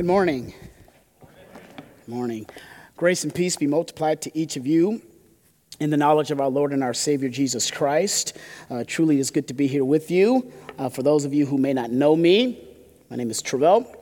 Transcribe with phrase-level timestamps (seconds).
[0.00, 0.54] Good morning.
[1.20, 2.46] Good morning.
[2.96, 5.02] Grace and peace be multiplied to each of you
[5.78, 8.34] in the knowledge of our Lord and our Savior Jesus Christ.
[8.70, 10.50] Uh, truly, it is good to be here with you.
[10.78, 12.66] Uh, for those of you who may not know me,
[13.10, 13.94] my name is Travell,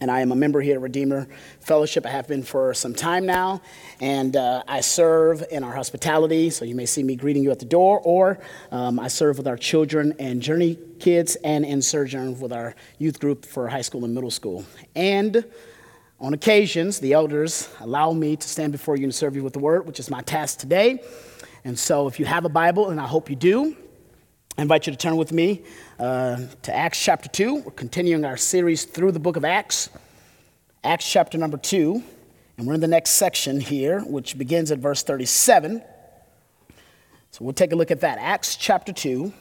[0.00, 1.28] and I am a member here at Redeemer
[1.60, 2.04] Fellowship.
[2.06, 3.62] I have been for some time now,
[4.00, 6.50] and uh, I serve in our hospitality.
[6.50, 8.38] So you may see me greeting you at the door, or
[8.70, 13.20] um, I serve with our children and journey kids, and in Sojourn with our youth
[13.20, 14.64] group for high school and middle school.
[14.94, 15.44] And
[16.20, 19.58] on occasions, the elders allow me to stand before you and serve you with the
[19.58, 21.02] word, which is my task today.
[21.64, 23.76] And so, if you have a Bible, and I hope you do,
[24.56, 25.62] I invite you to turn with me
[25.98, 27.56] uh, to Acts chapter 2.
[27.56, 29.90] We're continuing our series through the book of Acts.
[30.84, 32.00] Acts chapter number 2.
[32.56, 35.82] And we're in the next section here, which begins at verse 37.
[37.32, 38.18] So we'll take a look at that.
[38.18, 39.32] Acts chapter 2,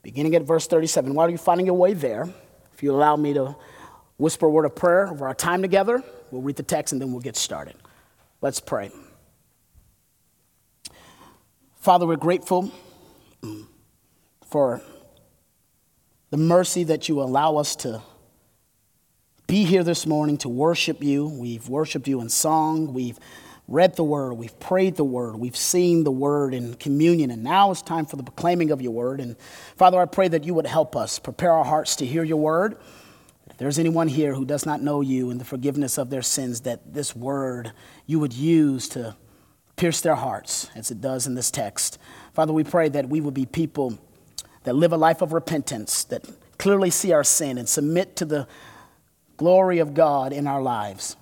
[0.00, 1.12] beginning at verse 37.
[1.12, 2.26] While you're finding your way there,
[2.72, 3.54] if you allow me to
[4.16, 7.12] whisper a word of prayer over our time together, we'll read the text and then
[7.12, 7.76] we'll get started.
[8.40, 8.92] Let's pray.
[11.74, 12.72] Father, we're grateful
[14.52, 14.82] for
[16.28, 18.02] the mercy that you allow us to
[19.46, 21.26] be here this morning to worship you.
[21.26, 22.92] We've worshiped you in song.
[22.92, 23.18] We've
[23.66, 24.34] read the word.
[24.34, 25.36] We've prayed the word.
[25.36, 27.30] We've seen the word in communion.
[27.30, 29.20] And now it's time for the proclaiming of your word.
[29.20, 29.38] And
[29.76, 32.76] Father, I pray that you would help us prepare our hearts to hear your word.
[33.48, 36.60] If there's anyone here who does not know you and the forgiveness of their sins,
[36.62, 37.72] that this word
[38.04, 39.16] you would use to
[39.76, 41.98] pierce their hearts as it does in this text.
[42.34, 43.98] Father, we pray that we would be people
[44.64, 46.24] that live a life of repentance, that
[46.58, 48.46] clearly see our sin and submit to the
[49.36, 51.16] glory of God in our lives.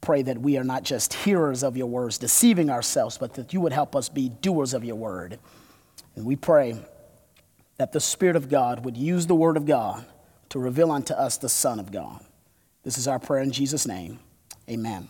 [0.00, 3.60] Pray that we are not just hearers of your words, deceiving ourselves, but that you
[3.60, 5.38] would help us be doers of your word.
[6.14, 6.78] And we pray
[7.78, 10.04] that the Spirit of God would use the word of God
[10.50, 12.24] to reveal unto us the Son of God.
[12.84, 14.18] This is our prayer in Jesus' name.
[14.68, 15.08] Amen.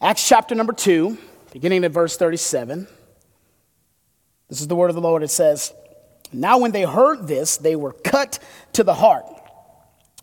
[0.00, 1.16] Acts chapter number 2,
[1.52, 2.86] beginning at verse 37.
[4.48, 5.22] This is the word of the Lord.
[5.22, 5.72] It says,
[6.32, 8.38] Now when they heard this, they were cut
[8.74, 9.26] to the heart.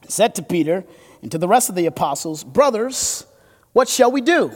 [0.07, 0.83] Said to Peter
[1.21, 3.25] and to the rest of the apostles, Brothers,
[3.73, 4.51] what shall we do?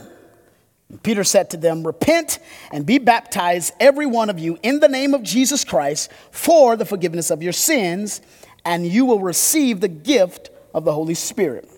[0.88, 2.38] And Peter said to them, Repent
[2.70, 6.84] and be baptized, every one of you, in the name of Jesus Christ, for the
[6.84, 8.20] forgiveness of your sins,
[8.64, 11.68] and you will receive the gift of the Holy Spirit.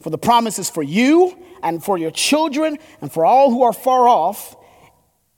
[0.00, 3.72] For the promise is for you and for your children and for all who are
[3.72, 4.56] far off,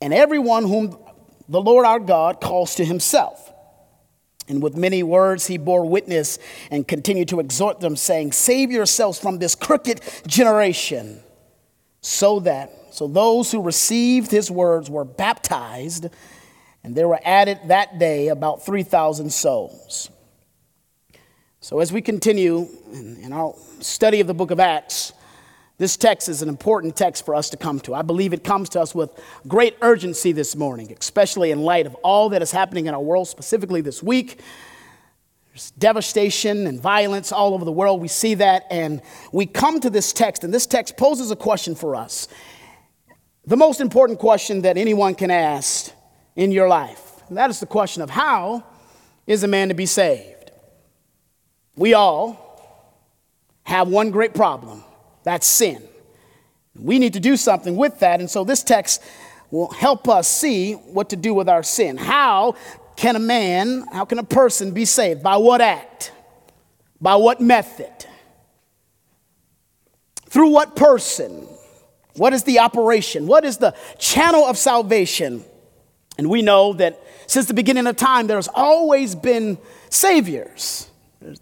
[0.00, 0.96] and everyone whom
[1.48, 3.52] the Lord our God calls to himself.
[4.48, 6.38] And with many words he bore witness
[6.70, 11.20] and continued to exhort them, saying, Save yourselves from this crooked generation.
[12.00, 16.06] So that, so those who received his words were baptized,
[16.84, 20.08] and there were added that day about 3,000 souls.
[21.60, 25.12] So as we continue in our study of the book of Acts,
[25.78, 27.94] this text is an important text for us to come to.
[27.94, 29.10] I believe it comes to us with
[29.46, 33.28] great urgency this morning, especially in light of all that is happening in our world,
[33.28, 34.40] specifically this week.
[35.50, 38.00] There's devastation and violence all over the world.
[38.00, 41.74] We see that, and we come to this text, and this text poses a question
[41.74, 42.28] for us.
[43.44, 45.92] The most important question that anyone can ask
[46.36, 47.22] in your life.
[47.28, 48.64] And that is the question of how
[49.26, 50.52] is a man to be saved?
[51.74, 52.42] We all
[53.64, 54.82] have one great problem
[55.26, 55.82] that's sin.
[56.78, 58.20] We need to do something with that.
[58.20, 59.02] And so this text
[59.50, 61.96] will help us see what to do with our sin.
[61.96, 62.54] How
[62.94, 65.24] can a man, how can a person be saved?
[65.24, 66.12] By what act?
[67.00, 67.92] By what method?
[70.26, 71.48] Through what person?
[72.14, 73.26] What is the operation?
[73.26, 75.44] What is the channel of salvation?
[76.18, 79.58] And we know that since the beginning of time, there's always been
[79.90, 80.88] saviors.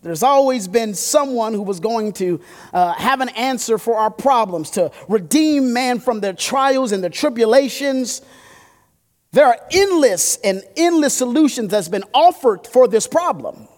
[0.00, 2.41] There's, always been someone who was going to
[2.72, 7.11] uh, have an answer for our problems, to redeem man from their trials and their
[7.11, 8.23] tribulations.
[9.33, 13.69] There are endless and endless solutions that's been offered for this problem.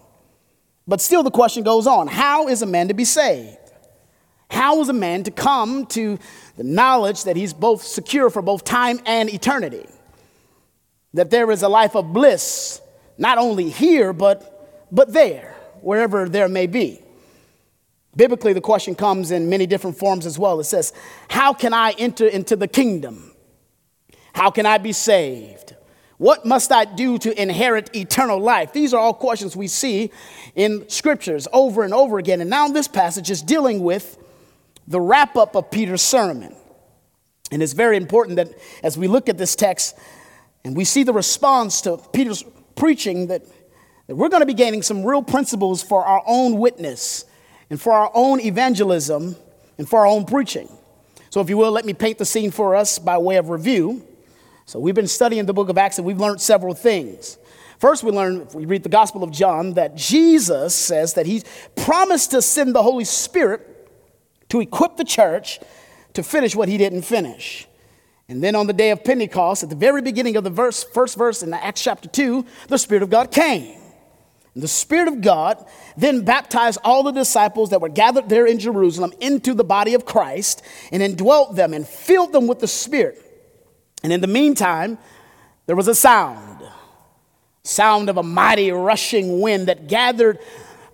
[0.87, 3.57] But still, the question goes on how is a man to be saved?
[4.49, 6.17] How is a man to come to
[6.55, 9.85] the knowledge that he's both secure for both time and eternity?
[11.13, 12.79] That there is a life of bliss,
[13.17, 17.01] not only here, but, but there wherever there may be.
[18.15, 20.59] Biblically, the question comes in many different forms as well.
[20.59, 20.91] It says,
[21.29, 23.31] How can I enter into the kingdom?
[24.33, 25.75] How can I be saved?
[26.17, 28.73] What must I do to inherit eternal life?
[28.73, 30.11] These are all questions we see
[30.55, 32.41] in scriptures over and over again.
[32.41, 34.17] And now this passage is dealing with
[34.87, 36.55] the wrap up of Peter's sermon.
[37.51, 38.49] And it's very important that
[38.81, 39.95] as we look at this text
[40.65, 42.43] and we see the response to Peter's
[42.75, 43.43] preaching, that
[44.07, 47.25] that we're going to be gaining some real principles for our own witness
[47.69, 49.35] and for our own evangelism
[49.77, 50.69] and for our own preaching.
[51.29, 54.05] So, if you will, let me paint the scene for us by way of review.
[54.65, 57.37] So, we've been studying the book of Acts and we've learned several things.
[57.79, 61.43] First, we learn, if we read the Gospel of John, that Jesus says that he
[61.75, 63.61] promised to send the Holy Spirit
[64.49, 65.59] to equip the church
[66.13, 67.67] to finish what he didn't finish.
[68.29, 71.17] And then on the day of Pentecost, at the very beginning of the verse, first
[71.17, 73.77] verse in Acts chapter 2, the Spirit of God came.
[74.61, 75.65] The Spirit of God
[75.95, 80.05] then baptized all the disciples that were gathered there in Jerusalem into the body of
[80.05, 83.23] Christ and indwelt them and filled them with the Spirit.
[84.03, 84.97] And in the meantime,
[85.65, 86.63] there was a sound
[87.67, 90.39] sound of a mighty rushing wind that gathered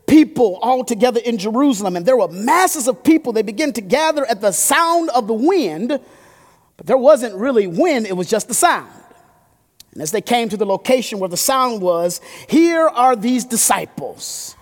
[0.08, 1.96] people all together in Jerusalem.
[1.96, 3.32] And there were masses of people.
[3.32, 6.00] They began to gather at the sound of the wind,
[6.78, 8.92] but there wasn't really wind, it was just the sound.
[9.94, 12.20] And as they came to the location where the sound was,
[12.50, 14.56] here are these disciples.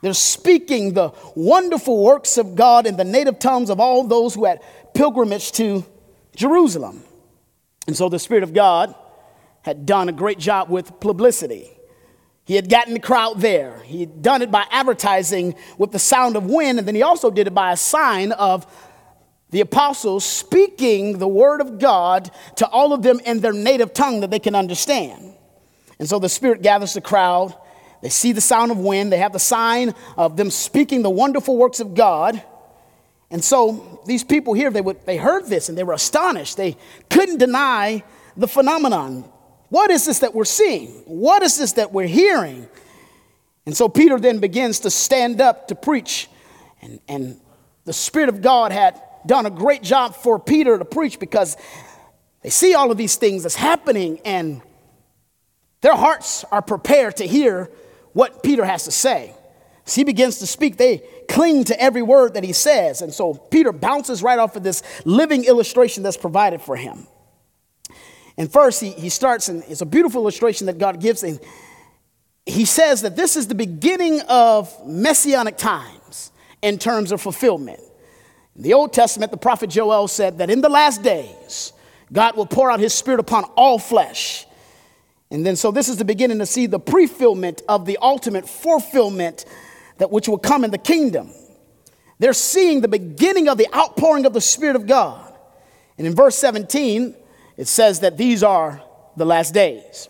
[0.00, 4.46] They're speaking the wonderful works of God in the native tongues of all those who
[4.46, 4.62] had
[4.94, 5.84] pilgrimage to
[6.34, 7.02] Jerusalem.
[7.86, 8.94] And so the Spirit of God
[9.62, 11.70] had done a great job with publicity.
[12.46, 13.82] He had gotten the crowd there.
[13.84, 17.30] He had done it by advertising with the sound of wind, and then he also
[17.30, 18.66] did it by a sign of
[19.50, 24.20] the apostles speaking the word of God to all of them in their native tongue
[24.20, 25.34] that they can understand.
[25.98, 27.54] And so the Spirit gathers the crowd.
[28.00, 29.12] They see the sound of wind.
[29.12, 32.42] They have the sign of them speaking the wonderful works of God.
[33.30, 36.56] And so these people here, they, would, they heard this and they were astonished.
[36.56, 36.76] They
[37.10, 38.02] couldn't deny
[38.36, 39.24] the phenomenon.
[39.68, 40.88] What is this that we're seeing?
[41.06, 42.68] What is this that we're hearing?
[43.66, 46.28] And so Peter then begins to stand up to preach.
[46.82, 47.40] And, and
[47.84, 51.56] the Spirit of God had done a great job for Peter to preach because
[52.42, 54.62] they see all of these things that's happening and
[55.80, 57.70] their hearts are prepared to hear
[58.12, 59.34] what Peter has to say.
[59.86, 63.02] As he begins to speak, they cling to every word that he says.
[63.02, 67.06] And so Peter bounces right off of this living illustration that's provided for him.
[68.36, 71.22] And first, he, he starts, and it's a beautiful illustration that God gives.
[71.22, 71.40] And
[72.46, 76.32] he says that this is the beginning of messianic times
[76.62, 77.80] in terms of fulfillment.
[78.56, 81.72] In the Old Testament, the prophet Joel said that in the last days,
[82.12, 84.46] God will pour out his spirit upon all flesh.
[85.30, 89.44] And then, so this is the beginning to see the prefillment of the ultimate fulfillment
[89.98, 91.30] that which will come in the kingdom.
[92.18, 95.32] They're seeing the beginning of the outpouring of the Spirit of God.
[95.96, 97.14] And in verse 17,
[97.56, 98.82] it says that these are
[99.16, 100.08] the last days.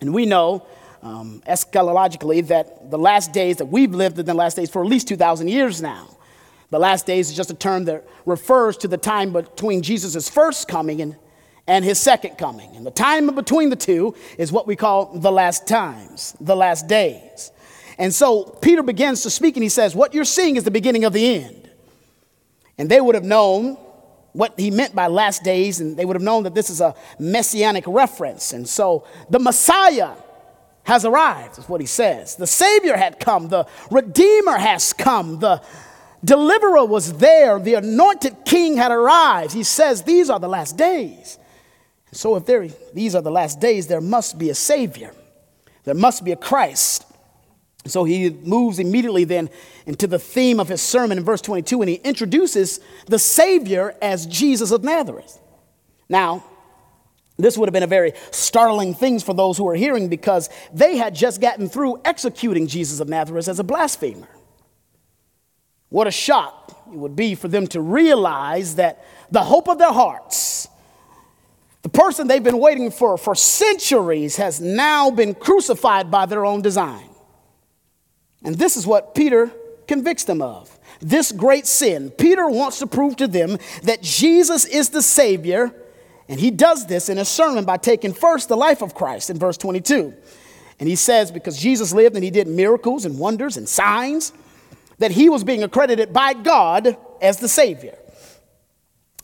[0.00, 0.66] And we know
[1.02, 4.88] um, eschatologically that the last days that we've lived in the last days for at
[4.88, 6.08] least 2,000 years now.
[6.70, 10.68] The last days is just a term that refers to the time between Jesus' first
[10.68, 11.16] coming and,
[11.66, 12.76] and his second coming.
[12.76, 16.86] And the time between the two is what we call the last times, the last
[16.86, 17.50] days.
[17.98, 21.04] And so Peter begins to speak and he says, What you're seeing is the beginning
[21.04, 21.70] of the end.
[22.78, 23.76] And they would have known
[24.32, 26.94] what he meant by last days, and they would have known that this is a
[27.18, 28.52] messianic reference.
[28.52, 30.12] And so the Messiah
[30.84, 32.36] has arrived, is what he says.
[32.36, 35.60] The Savior had come, the Redeemer has come, the
[36.24, 39.52] Deliverer was there, the anointed King had arrived.
[39.52, 41.38] He says, These are the last days.
[42.12, 45.12] So, if there, these are the last days, there must be a Savior,
[45.84, 47.06] there must be a Christ.
[47.86, 49.48] So he moves immediately then
[49.86, 54.26] into the theme of his sermon in verse 22 and he introduces the Savior as
[54.26, 55.40] Jesus of Nazareth.
[56.08, 56.44] Now,
[57.38, 60.98] this would have been a very startling thing for those who were hearing because they
[60.98, 64.28] had just gotten through executing Jesus of Nazareth as a blasphemer.
[65.90, 69.92] What a shock it would be for them to realize that the hope of their
[69.92, 70.68] hearts,
[71.82, 76.62] the person they've been waiting for for centuries, has now been crucified by their own
[76.62, 77.08] design.
[78.42, 79.50] And this is what Peter
[79.86, 82.10] convicts them of this great sin.
[82.10, 85.74] Peter wants to prove to them that Jesus is the Savior,
[86.28, 89.38] and he does this in a sermon by taking first the life of Christ in
[89.38, 90.14] verse 22.
[90.78, 94.32] And he says, because Jesus lived and he did miracles and wonders and signs,
[95.00, 97.98] that he was being accredited by God as the Savior.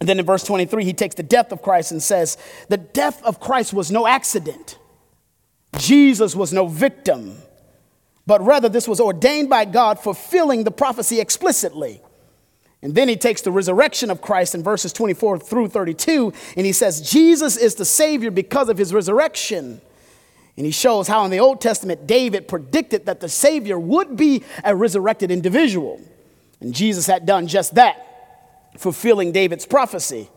[0.00, 2.37] And then in verse 23, he takes the death of Christ and says,
[2.68, 4.78] The death of Christ was no accident,
[5.78, 7.38] Jesus was no victim
[8.26, 12.02] but rather this was ordained by God, fulfilling the prophecy explicitly.
[12.83, 16.73] And then he takes the resurrection of Christ in verses 24 through 32, and he
[16.73, 19.80] says, Jesus is the Savior because of his resurrection.
[20.56, 24.42] And he shows how in the Old Testament, David predicted that the Savior would be
[24.64, 26.00] a resurrected individual.
[26.60, 30.30] And Jesus had done just that, fulfilling David's prophecy.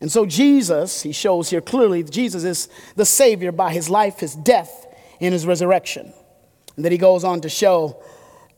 [0.00, 4.34] And so, Jesus, he shows here clearly, Jesus is the Savior by his life, his
[4.34, 4.86] death,
[5.20, 6.12] and his resurrection.
[6.76, 8.02] And then he goes on to show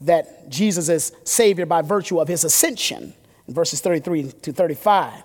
[0.03, 3.15] that Jesus is Savior by virtue of his ascension
[3.47, 5.23] in verses 33 to 35.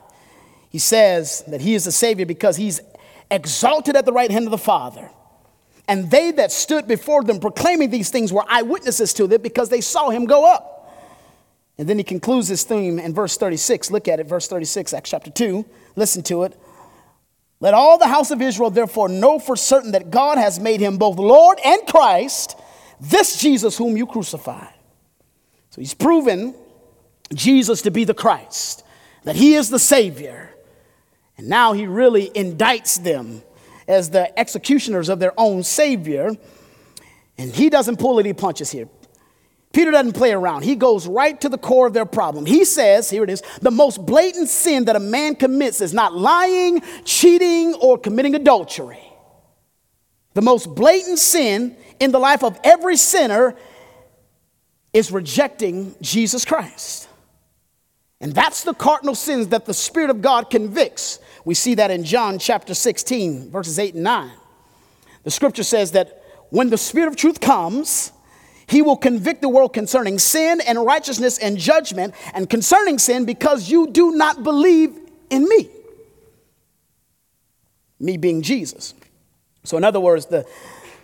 [0.70, 2.82] He says that he is the Savior because he's
[3.32, 5.10] exalted at the right hand of the Father.
[5.90, 9.82] And they that stood before them proclaiming these things were eyewitnesses to them because they
[9.82, 10.76] saw him go up.
[11.80, 13.90] And then he concludes his theme in verse 36.
[13.90, 15.66] Look at it, verse 36, Acts chapter 2.
[15.96, 16.56] Listen to it.
[17.60, 21.00] Let all the house of Israel therefore know for certain that God has made him
[21.00, 22.56] both Lord and Christ,
[23.02, 24.76] this Jesus whom you crucified.
[25.72, 26.54] So he's proven
[27.34, 28.86] Jesus to be the Christ,
[29.24, 30.52] that he is the Savior.
[31.36, 33.42] And now he really indicts them
[33.90, 36.32] as the executioners of their own Savior.
[37.38, 38.88] And he doesn't pull any punches here.
[39.74, 40.64] Peter doesn't play around.
[40.64, 42.46] He goes right to the core of their problem.
[42.46, 46.16] He says, here it is, the most blatant sin that a man commits is not
[46.16, 49.00] lying, cheating, or committing adultery.
[50.34, 53.56] The most blatant sin in the life of every sinner
[54.94, 57.08] is rejecting Jesus Christ.
[58.22, 61.20] And that's the cardinal sins that the Spirit of God convicts.
[61.46, 64.32] We see that in John chapter 16, verses 8 and 9.
[65.24, 68.12] The scripture says that when the Spirit of truth comes,
[68.68, 73.70] he will convict the world concerning sin and righteousness and judgment, and concerning sin because
[73.70, 74.96] you do not believe
[75.30, 75.70] in me.
[78.00, 78.94] Me being Jesus.
[79.64, 80.46] So, in other words, the,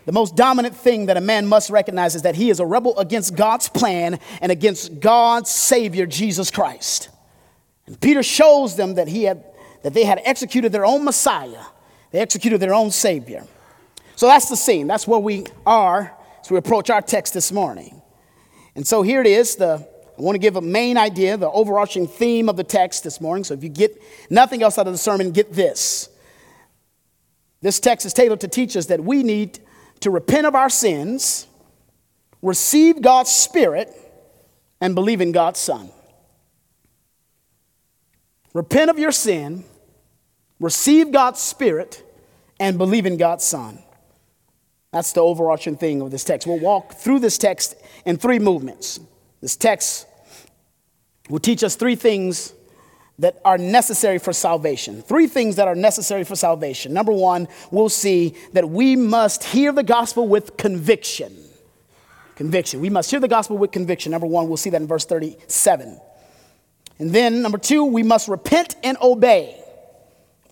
[0.05, 2.97] the most dominant thing that a man must recognize is that he is a rebel
[2.99, 7.09] against God's plan and against God's Savior, Jesus Christ.
[7.87, 9.43] And Peter shows them that, he had,
[9.85, 11.63] that they had executed their own Messiah,
[12.09, 13.43] they executed their own Savior.
[14.15, 14.87] So that's the scene.
[14.87, 16.11] That's where we are
[16.41, 18.01] as we approach our text this morning.
[18.73, 19.57] And so here it is.
[19.57, 19.87] The,
[20.17, 23.43] I want to give a main idea, the overarching theme of the text this morning.
[23.43, 26.09] So if you get nothing else out of the sermon, get this.
[27.61, 29.59] This text is tailored to teach us that we need
[29.99, 31.45] to repent of our sins,
[32.41, 33.93] receive God's Spirit,
[34.81, 35.91] and believe in God's Son.
[38.55, 39.63] Repent of your sin,
[40.59, 42.03] receive God's Spirit,
[42.59, 43.79] and believe in God's Son.
[44.91, 46.47] That's the overarching thing of this text.
[46.47, 48.99] We'll walk through this text in three movements.
[49.41, 50.07] This text
[51.29, 52.53] will teach us three things
[53.19, 55.01] that are necessary for salvation.
[55.01, 56.93] Three things that are necessary for salvation.
[56.93, 61.35] Number one, we'll see that we must hear the gospel with conviction.
[62.35, 62.81] Conviction.
[62.81, 64.11] We must hear the gospel with conviction.
[64.11, 65.99] Number one, we'll see that in verse 37.
[66.99, 69.61] And then, number two, we must repent and obey.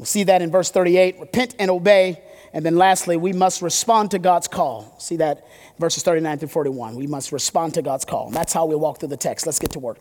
[0.03, 1.17] We'll see that in verse 38.
[1.22, 2.22] Repent and obey.
[2.51, 4.93] And then lastly, we must respond to God's call.
[5.00, 5.48] See that
[5.79, 6.98] verses 39 through 41.
[6.98, 8.27] We must respond to God's call.
[8.27, 9.45] And that's how we walk through the text.
[9.45, 10.00] Let's get to work.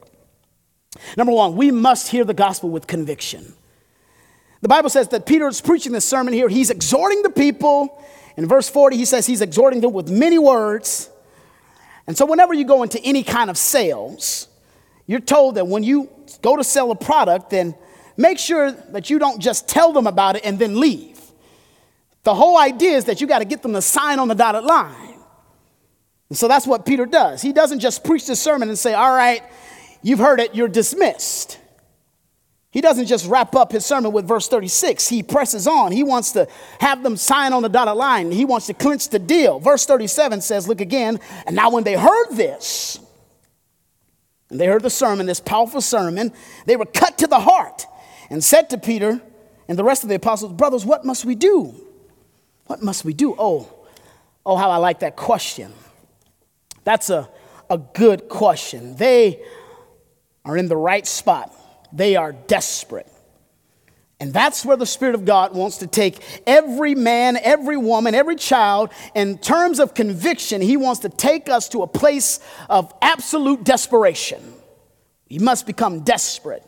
[1.17, 3.55] Number one, we must hear the gospel with conviction.
[4.61, 6.49] The Bible says that Peter is preaching this sermon here.
[6.49, 8.03] He's exhorting the people.
[8.37, 11.11] In verse 40, he says he's exhorting them with many words.
[12.09, 14.49] And so, whenever you go into any kind of sales,
[15.07, 16.11] you're told that when you
[16.43, 17.77] go to sell a product, then
[18.23, 21.21] make sure that you don't just tell them about it and then leave.
[22.23, 24.65] The whole idea is that you got to get them to sign on the dotted
[24.65, 25.19] line.
[26.29, 27.43] And so that's what Peter does.
[27.43, 29.43] He doesn't just preach the sermon and say, All right,
[30.03, 31.59] you've heard it, you're dismissed.
[32.71, 35.07] He doesn't just wrap up his sermon with verse 36.
[35.07, 35.93] He presses on.
[35.93, 36.49] He wants to
[36.81, 38.33] have them sign on the dotted line.
[38.33, 39.59] He wants to clinch the deal.
[39.59, 41.21] Verse 37 says, Look again.
[41.47, 42.99] And now, when they heard this,
[44.49, 46.33] and they heard the sermon, this powerful sermon,
[46.65, 47.87] they were cut to the heart
[48.33, 49.21] and said to Peter
[49.69, 51.75] and the rest of the apostles, Brothers, what must we do?
[52.67, 53.37] What must we do?
[53.39, 53.71] Oh,
[54.47, 55.71] oh, how I like that question.
[56.83, 57.29] That's a,
[57.69, 58.97] a good question.
[58.97, 59.45] They
[60.47, 61.55] are in the right spot,
[61.93, 63.07] they are desperate.
[64.19, 68.37] And that's where the Spirit of God wants to take every man, every woman, every
[68.37, 68.93] child.
[69.15, 72.39] In terms of conviction, He wants to take us to a place
[72.71, 74.41] of absolute desperation.
[75.29, 76.65] We must become desperate.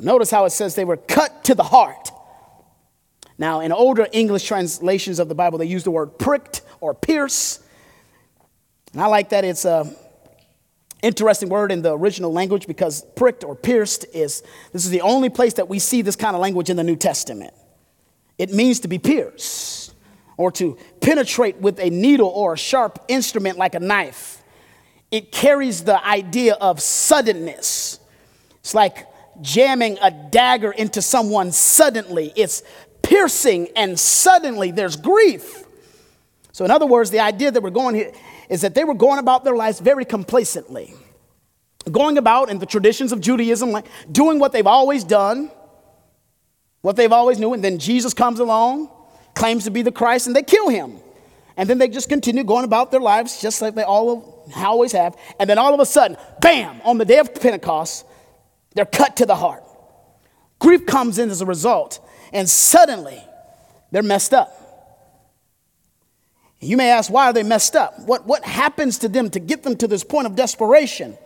[0.00, 2.10] Notice how it says they were cut to the heart.
[3.36, 7.60] Now, in older English translations of the Bible, they use the word pricked or pierce.
[8.92, 9.94] And I like that it's a
[11.02, 15.28] interesting word in the original language because pricked or pierced is this is the only
[15.28, 17.54] place that we see this kind of language in the New Testament.
[18.36, 19.94] It means to be pierced
[20.36, 24.42] or to penetrate with a needle or a sharp instrument like a knife.
[25.10, 28.00] It carries the idea of suddenness.
[28.60, 29.06] It's like
[29.40, 32.32] jamming a dagger into someone suddenly.
[32.36, 32.62] It's
[33.02, 35.64] piercing, and suddenly there's grief.
[36.52, 38.12] So, in other words, the idea that we're going here
[38.48, 40.94] is that they were going about their lives very complacently,
[41.90, 45.50] going about in the traditions of Judaism, like doing what they've always done,
[46.80, 48.90] what they've always knew, and then Jesus comes along,
[49.34, 50.98] claims to be the Christ, and they kill him.
[51.56, 55.16] And then they just continue going about their lives just like they all always have.
[55.40, 58.06] And then all of a sudden, bam, on the day of Pentecost,
[58.78, 59.64] they're cut to the heart.
[60.60, 61.98] Grief comes in as a result,
[62.32, 63.20] and suddenly
[63.90, 64.54] they're messed up.
[66.60, 67.98] You may ask, why are they messed up?
[67.98, 71.18] What, what happens to them to get them to this point of desperation?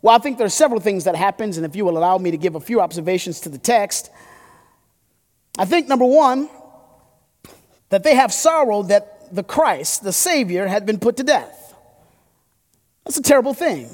[0.00, 2.30] Well, I think there are several things that happens, and if you will allow me
[2.30, 4.10] to give a few observations to the text,
[5.58, 6.48] I think number one,
[7.90, 11.74] that they have sorrow that the Christ, the Savior, had been put to death.
[13.04, 13.90] That's a terrible thing.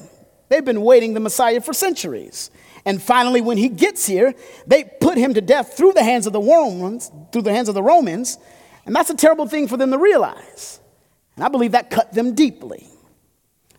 [0.48, 2.52] They've been waiting the Messiah for centuries.
[2.86, 4.34] And finally, when he gets here,
[4.66, 7.74] they put him to death through the hands of the Romans, through the hands of
[7.74, 8.38] the Romans,
[8.86, 10.80] and that's a terrible thing for them to realize.
[11.36, 12.86] And I believe that cut them deeply.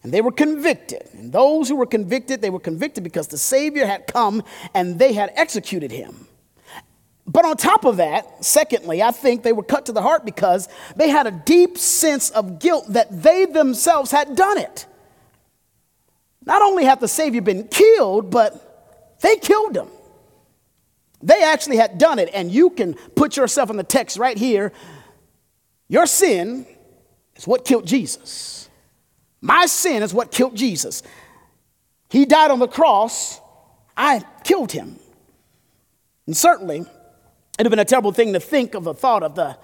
[0.03, 1.09] And they were convicted.
[1.13, 4.43] And those who were convicted, they were convicted because the Savior had come
[4.73, 6.27] and they had executed him.
[7.27, 10.69] But on top of that, secondly, I think they were cut to the heart because
[10.95, 14.85] they had a deep sense of guilt that they themselves had done it.
[16.45, 18.64] Not only had the Savior been killed, but
[19.25, 19.87] they killed him.
[21.23, 24.71] They actually had done it, and you can put yourself in the text right here.
[25.87, 26.67] Your sin
[27.35, 28.69] is what killed Jesus.
[29.41, 31.01] My sin is what killed Jesus.
[32.11, 33.41] He died on the cross,
[33.97, 34.99] I killed him.
[36.27, 39.57] And certainly, it'd have been a terrible thing to think of the thought of the,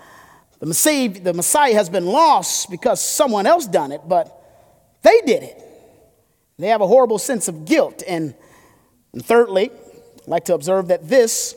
[0.58, 4.44] the, Messiah, the Messiah has been lost because someone else done it, but
[5.04, 5.64] they did it.
[6.58, 8.02] They have a horrible sense of guilt.
[8.08, 8.34] And,
[9.14, 9.72] and thirdly,
[10.22, 11.56] I'd like to observe that this,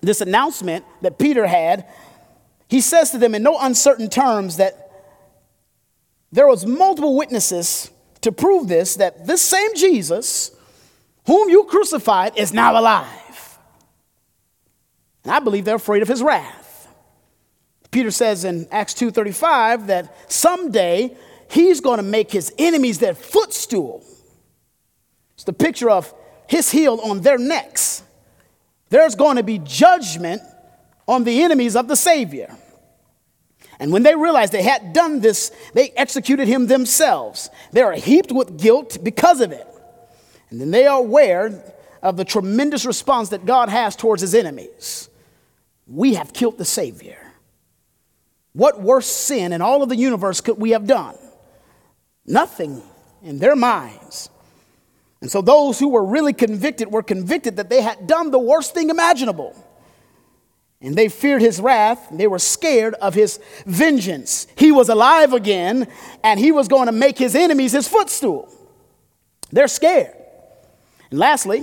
[0.00, 1.86] this announcement that Peter had
[2.68, 4.90] he says to them in no uncertain terms that
[6.32, 7.90] there was multiple witnesses
[8.22, 10.50] to prove this that this same Jesus
[11.26, 13.58] whom you crucified is now alive.
[15.24, 16.88] And I believe they're afraid of his wrath.
[17.90, 21.16] Peter says in Acts 2:35 that someday
[21.50, 24.04] he's going to make his enemies their footstool.
[25.34, 26.12] It's the picture of
[26.48, 28.02] his heel on their necks.
[28.88, 30.42] There's going to be judgment
[31.08, 32.56] on the enemies of the Savior.
[33.78, 37.50] And when they realized they had done this, they executed him themselves.
[37.72, 39.66] They are heaped with guilt because of it.
[40.50, 45.10] And then they are aware of the tremendous response that God has towards his enemies.
[45.86, 47.18] We have killed the Savior.
[48.52, 51.16] What worse sin in all of the universe could we have done?
[52.24, 52.82] Nothing
[53.22, 54.30] in their minds.
[55.20, 58.74] And so those who were really convicted were convicted that they had done the worst
[58.74, 59.54] thing imaginable.
[60.80, 62.08] And they feared his wrath.
[62.12, 64.46] They were scared of his vengeance.
[64.56, 65.88] He was alive again,
[66.22, 68.52] and he was going to make his enemies his footstool.
[69.50, 70.14] They're scared.
[71.10, 71.60] And lastly,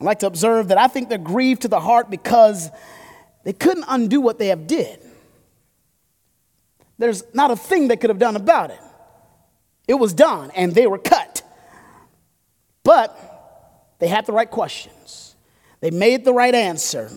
[0.00, 2.70] I'd like to observe that I think they're grieved to the heart because
[3.44, 5.00] they couldn't undo what they have did.
[6.98, 8.80] There's not a thing they could have done about it.
[9.88, 11.29] It was done, and they were cut.
[12.90, 15.36] But they had the right questions.
[15.78, 17.08] They made the right answer.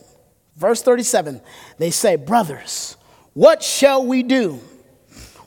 [0.56, 1.42] Verse 37
[1.80, 2.96] they say, Brothers,
[3.34, 4.60] what shall we do?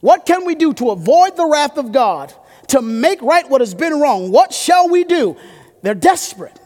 [0.01, 2.35] What can we do to avoid the wrath of God,
[2.71, 4.33] to make right what has been wrong?
[4.33, 5.37] What shall we do?
[5.83, 6.59] They're desperate.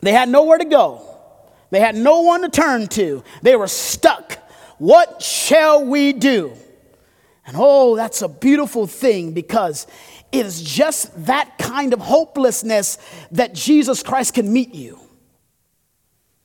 [0.00, 1.06] They had nowhere to go,
[1.70, 3.22] they had no one to turn to.
[3.42, 4.32] They were stuck.
[4.78, 6.52] What shall we do?
[7.46, 9.86] And oh, that's a beautiful thing because
[10.30, 12.98] it is just that kind of hopelessness
[13.32, 14.98] that Jesus Christ can meet you.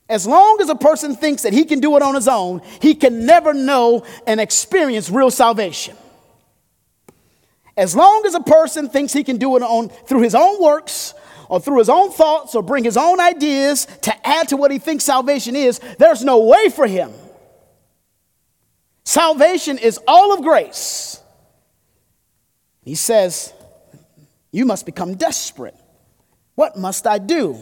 [0.09, 2.93] As long as a person thinks that he can do it on his own, he
[2.93, 5.95] can never know and experience real salvation.
[7.75, 11.13] As long as a person thinks he can do it on through his own works
[11.49, 14.77] or through his own thoughts or bring his own ideas to add to what he
[14.77, 17.11] thinks salvation is, there's no way for him.
[19.03, 21.19] Salvation is all of grace.
[22.83, 23.53] He says,
[24.53, 25.75] You must become desperate.
[26.55, 27.59] What must I do?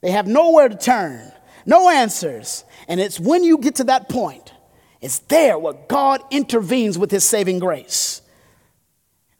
[0.00, 1.32] They have nowhere to turn
[1.68, 2.64] no answers.
[2.88, 4.54] And it's when you get to that point,
[5.02, 8.22] it's there where God intervenes with his saving grace.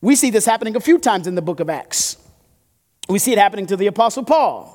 [0.02, 2.18] We see this happening a few times in the book of Acts.
[3.08, 4.74] We see it happening to the Apostle Paul.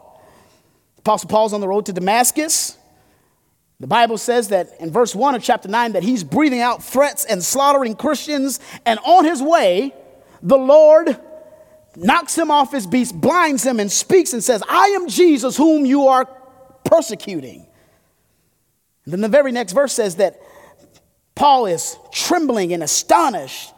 [0.98, 2.78] Apostle Paul's on the road to Damascus.
[3.80, 7.24] The Bible says that in verse 1 of chapter 9 that he's breathing out threats
[7.24, 8.60] and slaughtering Christians.
[8.86, 9.94] And on his way,
[10.42, 11.20] the Lord
[11.96, 15.86] knocks him off his beast, blinds him, and speaks and says, I am Jesus whom
[15.86, 16.26] you are
[16.84, 17.66] persecuting.
[19.06, 20.42] And then the very next verse says that
[21.36, 23.72] Paul is trembling and astonished.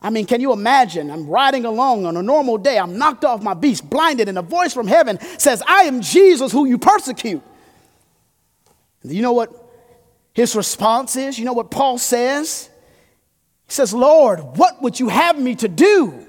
[0.00, 1.10] I mean, can you imagine?
[1.10, 2.78] I'm riding along on a normal day.
[2.78, 6.52] I'm knocked off my beast, blinded, and a voice from heaven says, I am Jesus
[6.52, 7.42] who you persecute.
[9.02, 9.52] And you know what
[10.34, 11.38] his response is?
[11.38, 12.70] You know what Paul says?
[13.66, 16.26] He says, Lord, what would you have me to do?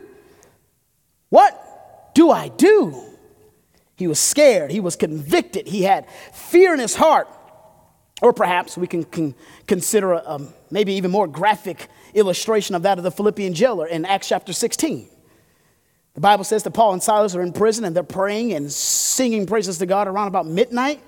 [1.29, 3.03] What do I do?
[3.95, 4.71] He was scared.
[4.71, 5.67] He was convicted.
[5.67, 7.27] He had fear in his heart.
[8.21, 9.33] Or perhaps we can, can
[9.65, 14.05] consider a, a, maybe even more graphic illustration of that of the Philippian jailer in
[14.05, 15.07] Acts chapter 16.
[16.15, 19.45] The Bible says that Paul and Silas are in prison and they're praying and singing
[19.45, 21.01] praises to God around about midnight.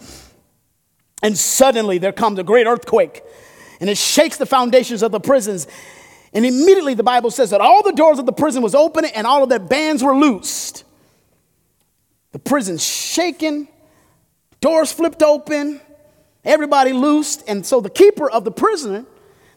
[1.22, 3.22] And suddenly there comes a great earthquake
[3.82, 5.68] and it shakes the foundations of the prisons.
[6.34, 9.28] And immediately the Bible says that all the doors of the prison was open and
[9.28, 10.86] all of their bands were loosed.
[12.32, 13.68] The prison shaken,
[14.62, 15.82] doors flipped open,
[16.46, 17.44] everybody loosed.
[17.48, 19.06] And so the keeper of the prison,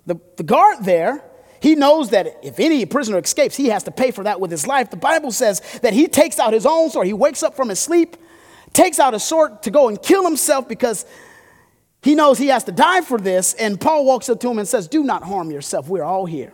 [0.07, 1.23] the, the guard there,
[1.61, 4.67] he knows that if any prisoner escapes, he has to pay for that with his
[4.67, 4.91] life.
[4.91, 7.07] The Bible says that he takes out his own sword.
[7.07, 8.17] He wakes up from his sleep,
[8.73, 11.07] takes out a sword to go and kill himself because
[12.03, 13.55] he knows he has to die for this.
[13.55, 15.89] And Paul walks up to him and says, Do not harm yourself.
[15.89, 16.53] We're all here.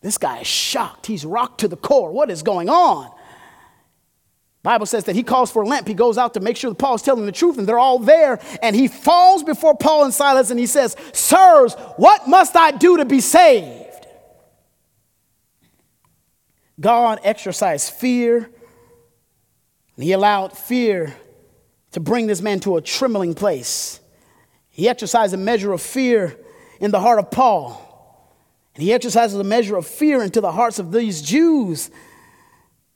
[0.00, 1.06] This guy is shocked.
[1.06, 2.10] He's rocked to the core.
[2.10, 3.10] What is going on?
[4.62, 5.86] Bible says that he calls for a lamp.
[5.86, 8.40] He goes out to make sure that Paul's telling the truth, and they're all there.
[8.60, 12.96] And he falls before Paul and Silas and he says, Sirs, what must I do
[12.96, 13.86] to be saved?
[16.80, 18.50] God exercised fear,
[19.94, 21.14] and he allowed fear
[21.92, 24.00] to bring this man to a trembling place.
[24.68, 26.36] He exercised a measure of fear
[26.80, 27.85] in the heart of Paul.
[28.76, 31.90] And he exercises a measure of fear into the hearts of these Jews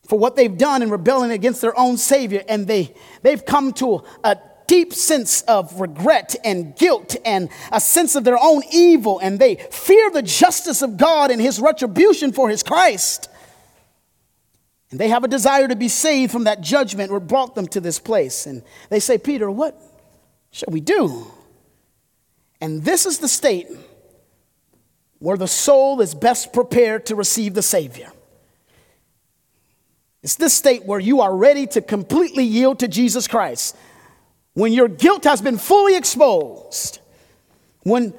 [0.06, 2.44] for what they've done in rebelling against their own Savior.
[2.46, 8.14] And they, they've come to a deep sense of regret and guilt and a sense
[8.14, 9.20] of their own evil.
[9.20, 13.30] And they fear the justice of God and his retribution for his Christ.
[14.90, 17.80] And they have a desire to be saved from that judgment what brought them to
[17.80, 18.44] this place.
[18.44, 19.80] And they say, Peter, what
[20.50, 21.26] shall we do?
[22.60, 23.68] And this is the state
[25.20, 28.10] where the soul is best prepared to receive the Savior.
[30.22, 33.76] It's this state where you are ready to completely yield to Jesus Christ.
[34.54, 37.00] When your guilt has been fully exposed,
[37.82, 38.12] when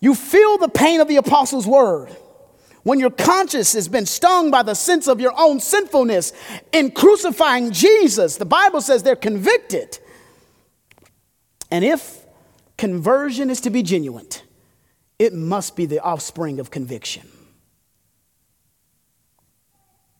[0.00, 2.14] you feel the pain of the apostles' word,
[2.82, 6.32] when your conscience has been stung by the sense of your own sinfulness
[6.70, 9.98] in crucifying Jesus, the Bible says they're convicted.
[11.70, 12.24] And if
[12.76, 14.28] conversion is to be genuine,
[15.18, 17.28] it must be the offspring of conviction.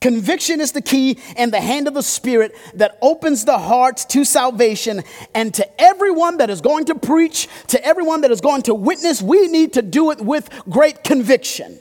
[0.01, 4.25] Conviction is the key and the hand of the Spirit that opens the heart to
[4.25, 5.03] salvation.
[5.35, 9.21] And to everyone that is going to preach, to everyone that is going to witness,
[9.21, 11.81] we need to do it with great conviction.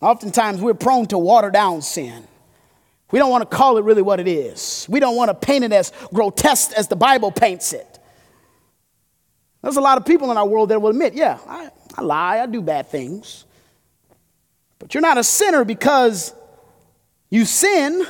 [0.00, 2.28] Oftentimes, we're prone to water down sin.
[3.10, 4.86] We don't want to call it really what it is.
[4.88, 7.93] We don't want to paint it as grotesque as the Bible paints it.
[9.64, 12.38] There's a lot of people in our world that will admit, yeah, I, I lie,
[12.38, 13.46] I do bad things.
[14.78, 16.34] But you're not a sinner because
[17.30, 18.04] you sin.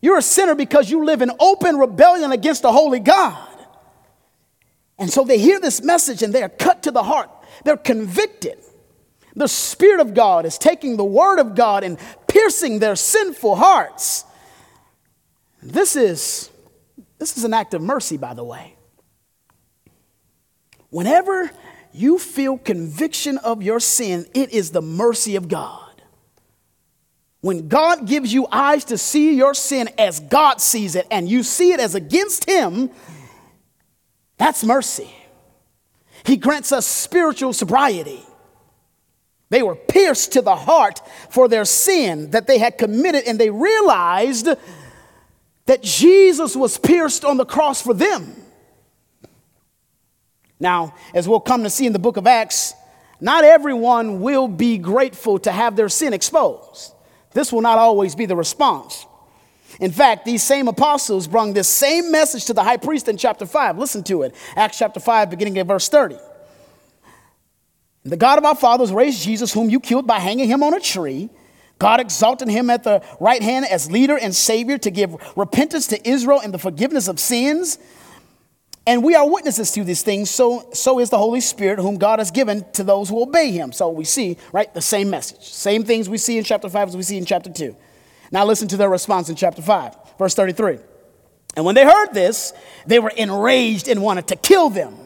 [0.00, 3.48] You're a sinner because you live in open rebellion against the holy God.
[4.98, 7.30] And so they hear this message and they are cut to the heart.
[7.64, 8.58] They're convicted.
[9.36, 14.24] The Spirit of God is taking the Word of God and piercing their sinful hearts.
[15.62, 16.50] This is,
[17.20, 18.71] this is an act of mercy, by the way.
[20.92, 21.50] Whenever
[21.94, 26.02] you feel conviction of your sin, it is the mercy of God.
[27.40, 31.42] When God gives you eyes to see your sin as God sees it and you
[31.42, 32.90] see it as against Him,
[34.36, 35.10] that's mercy.
[36.24, 38.22] He grants us spiritual sobriety.
[39.48, 41.00] They were pierced to the heart
[41.30, 44.46] for their sin that they had committed, and they realized
[45.64, 48.41] that Jesus was pierced on the cross for them.
[50.62, 52.72] Now, as we'll come to see in the book of Acts,
[53.20, 56.94] not everyone will be grateful to have their sin exposed.
[57.32, 59.04] This will not always be the response.
[59.80, 63.44] In fact, these same apostles brought this same message to the high priest in chapter
[63.44, 63.76] 5.
[63.76, 64.36] Listen to it.
[64.54, 66.16] Acts chapter 5, beginning at verse 30.
[68.04, 70.80] The God of our fathers raised Jesus, whom you killed by hanging him on a
[70.80, 71.28] tree.
[71.80, 76.08] God exalted him at the right hand as leader and savior to give repentance to
[76.08, 77.78] Israel and the forgiveness of sins.
[78.86, 82.18] And we are witnesses to these things, so, so is the Holy Spirit, whom God
[82.18, 83.72] has given to those who obey him.
[83.72, 85.44] So we see, right, the same message.
[85.44, 87.76] Same things we see in chapter 5 as we see in chapter 2.
[88.32, 90.78] Now listen to their response in chapter 5, verse 33.
[91.54, 92.52] And when they heard this,
[92.86, 94.96] they were enraged and wanted to kill them.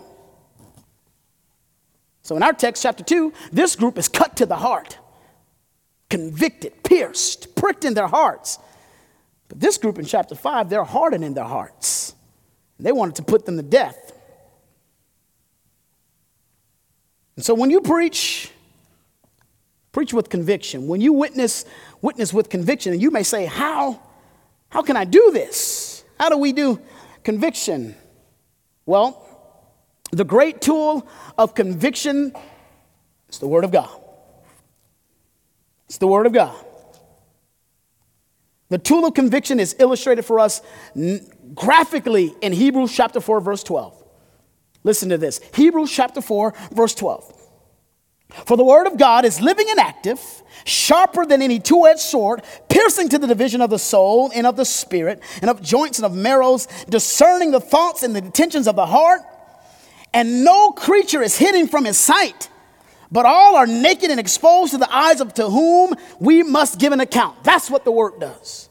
[2.22, 4.98] So in our text, chapter 2, this group is cut to the heart,
[6.08, 8.58] convicted, pierced, pricked in their hearts.
[9.48, 12.15] But this group in chapter 5, they're hardened in their hearts.
[12.78, 14.12] They wanted to put them to death.
[17.36, 18.50] And so when you preach,
[19.92, 20.88] preach with conviction.
[20.88, 21.64] When you witness,
[22.02, 22.92] witness with conviction.
[22.92, 24.00] And you may say, How?
[24.68, 26.04] How can I do this?
[26.18, 26.80] How do we do
[27.22, 27.94] conviction?
[28.84, 29.22] Well,
[30.12, 32.32] the great tool of conviction
[33.28, 33.90] is the Word of God.
[35.86, 36.54] It's the Word of God.
[38.68, 40.60] The tool of conviction is illustrated for us
[41.54, 44.02] graphically in Hebrews chapter 4, verse 12.
[44.84, 47.32] Listen to this Hebrews chapter 4, verse 12.
[48.44, 50.20] For the word of God is living and active,
[50.64, 54.56] sharper than any two edged sword, piercing to the division of the soul and of
[54.56, 58.76] the spirit, and of joints and of marrows, discerning the thoughts and the intentions of
[58.76, 59.20] the heart.
[60.12, 62.48] And no creature is hidden from his sight
[63.10, 66.92] but all are naked and exposed to the eyes of to whom we must give
[66.92, 67.42] an account.
[67.44, 68.68] That's what the word does.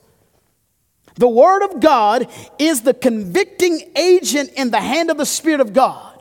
[1.16, 2.28] The word of God
[2.60, 6.12] is the convicting agent in the hand of the Spirit of God.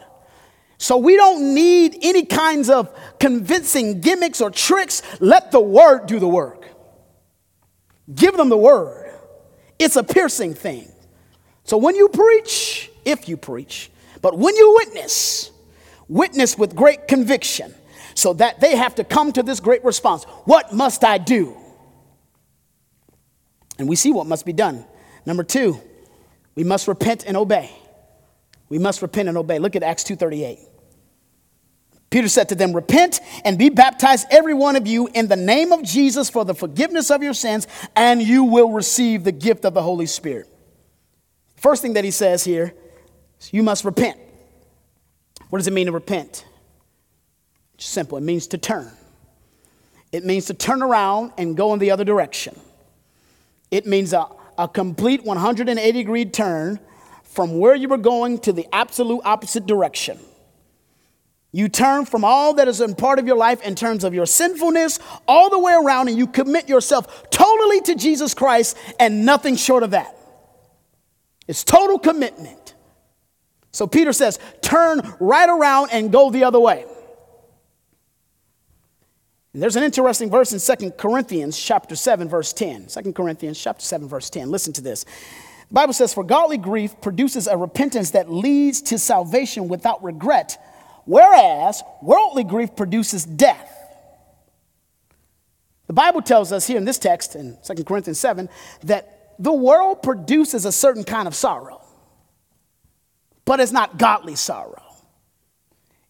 [0.79, 5.03] So we don't need any kinds of convincing gimmicks or tricks.
[5.21, 6.69] Let the word do the work.
[8.15, 9.15] Give them the word.
[9.79, 10.91] It's a piercing thing.
[11.65, 15.51] So when you preach, if you preach, but when you witness,
[16.09, 17.75] witness with great conviction
[18.15, 21.57] so that they have to come to this great response What must I do?
[23.79, 24.85] And we see what must be done.
[25.27, 25.81] Number two,
[26.55, 27.71] we must repent and obey.
[28.69, 29.59] We must repent and obey.
[29.59, 30.59] Look at Acts 2:38.
[32.15, 35.73] Peter said to them, Repent and be baptized, every one of you, in the name
[35.73, 39.75] of Jesus for the forgiveness of your sins, and you will receive the gift of
[39.75, 40.49] the Holy Spirit.
[41.57, 42.73] First thing that he says here
[43.41, 44.17] is you must repent.
[45.51, 46.45] What does it mean to repent?
[47.75, 48.17] It's simple.
[48.17, 48.93] It means to turn.
[50.13, 52.55] It means to turn around and go in the other direction.
[53.75, 56.79] It means a, a complete 180 degree turn
[57.25, 60.17] from where you were going to the absolute opposite direction.
[61.51, 64.27] You turn from all that is in part of your life in terms of your
[64.27, 69.57] sinfulness all the way around and you commit yourself totally to Jesus Christ and nothing
[69.57, 70.17] short of that.
[71.49, 72.75] It's total commitment.
[73.73, 76.85] So Peter says, turn right around and go the other way.
[79.57, 82.89] There's an interesting verse in Second Corinthians chapter 7 verse 10.
[82.89, 84.51] 2 Corinthians chapter 7 verse 10.
[84.51, 85.05] Listen to this.
[85.05, 90.59] The Bible says for godly grief produces a repentance that leads to salvation without regret,
[91.05, 93.71] whereas worldly grief produces death.
[95.87, 98.49] The Bible tells us here in this text in 2 Corinthians 7
[98.85, 101.81] that the world produces a certain kind of sorrow,
[103.45, 104.83] but it's not godly sorrow.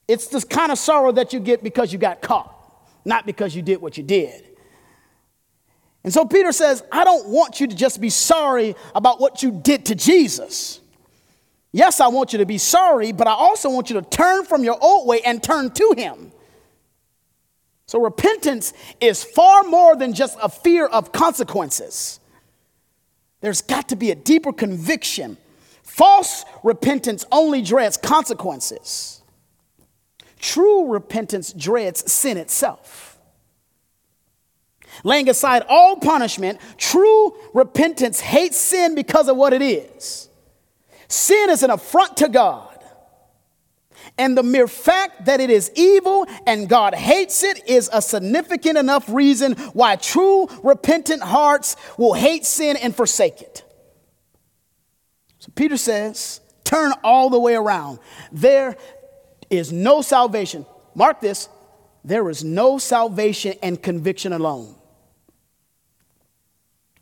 [0.09, 2.54] It's this kind of sorrow that you get because you got caught
[3.05, 4.45] not because you did what you did.
[6.05, 9.51] And so Peter says, I don't want you to just be sorry about what you
[9.51, 10.81] did to Jesus.
[11.73, 14.63] Yes, I want you to be sorry, but I also want you to turn from
[14.63, 16.31] your old way and turn to Him.
[17.87, 22.21] So repentance is far more than just a fear of consequences.
[23.41, 25.37] There's got to be a deeper conviction.
[25.83, 29.23] False repentance only dreads consequences.
[30.45, 33.19] True repentance dreads sin itself.
[35.03, 40.29] Laying aside all punishment, true repentance hates sin because of what it is.
[41.09, 42.79] Sin is an affront to God.
[44.19, 48.77] And the mere fact that it is evil and God hates it is a significant
[48.77, 53.65] enough reason why true repentant hearts will hate sin and forsake it.
[55.39, 57.99] So Peter says, turn all the way around.
[58.31, 58.77] There
[59.51, 60.67] is no salvation.
[60.95, 61.49] Mark this
[62.05, 64.75] there is no salvation and conviction alone.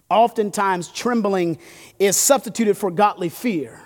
[0.09, 1.59] Oftentimes, trembling
[1.98, 3.81] is substituted for godly fear,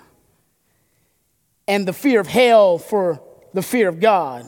[1.66, 3.22] and the fear of hell for
[3.54, 4.44] the fear of God.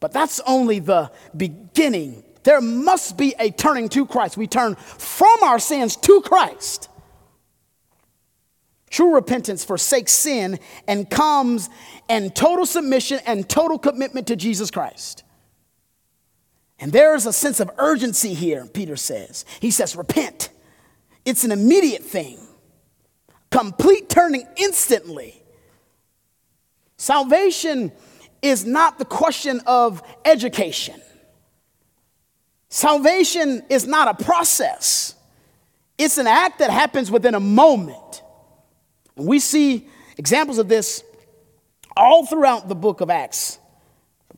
[0.00, 2.22] But that's only the beginning.
[2.44, 4.36] There must be a turning to Christ.
[4.36, 6.88] We turn from our sins to Christ.
[8.90, 11.68] True repentance forsakes sin and comes
[12.08, 15.24] in total submission and total commitment to Jesus Christ.
[16.78, 19.44] And there is a sense of urgency here, Peter says.
[19.60, 20.50] He says, Repent.
[21.24, 22.38] It's an immediate thing,
[23.50, 25.42] complete turning instantly.
[26.96, 27.92] Salvation
[28.40, 31.00] is not the question of education,
[32.70, 35.14] salvation is not a process,
[35.98, 38.22] it's an act that happens within a moment.
[39.18, 41.04] And we see examples of this
[41.96, 43.58] all throughout the book of Acts.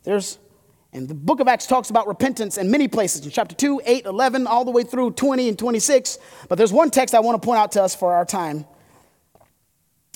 [0.03, 0.39] There's
[0.93, 4.07] and the book of Acts talks about repentance in many places, in chapter 2, 8,
[4.07, 6.19] 11, all the way through 20 and 26.
[6.49, 8.65] But there's one text I want to point out to us for our time.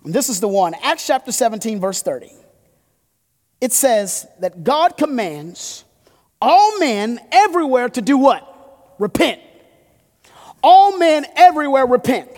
[0.04, 2.32] And this is the one Acts chapter 17, verse 30.
[3.60, 5.84] it says that God commands
[6.40, 8.94] all men everywhere to do what?
[8.98, 9.40] Repent.
[10.62, 12.30] All men everywhere repent.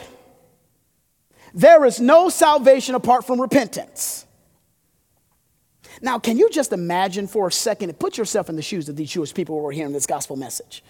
[1.56, 4.26] There is no salvation apart from repentance.
[6.02, 8.96] Now, can you just imagine for a second, and put yourself in the shoes of
[8.96, 10.84] these Jewish people who are hearing this gospel message?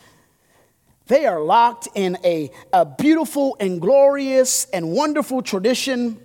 [1.07, 6.20] They are locked in a, a beautiful and glorious and wonderful tradition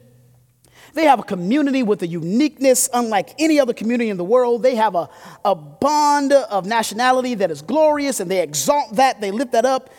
[0.93, 4.63] they have a community with a uniqueness unlike any other community in the world.
[4.63, 5.09] They have a,
[5.45, 9.89] a bond of nationality that is glorious and they exalt that, they lift that up.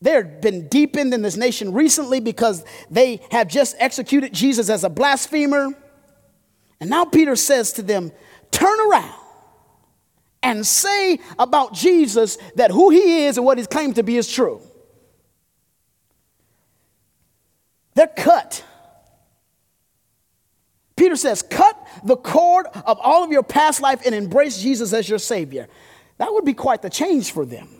[0.00, 4.90] They've been deepened in this nation recently because they have just executed Jesus as a
[4.90, 5.74] blasphemer.
[6.80, 8.12] And now Peter says to them,
[8.50, 9.14] Turn around
[10.42, 14.30] and say about Jesus that who he is and what he's claimed to be is
[14.30, 14.62] true.
[17.94, 18.64] They're cut
[21.00, 25.08] Peter says, cut the cord of all of your past life and embrace Jesus as
[25.08, 25.66] your Savior.
[26.18, 27.70] That would be quite the change for them.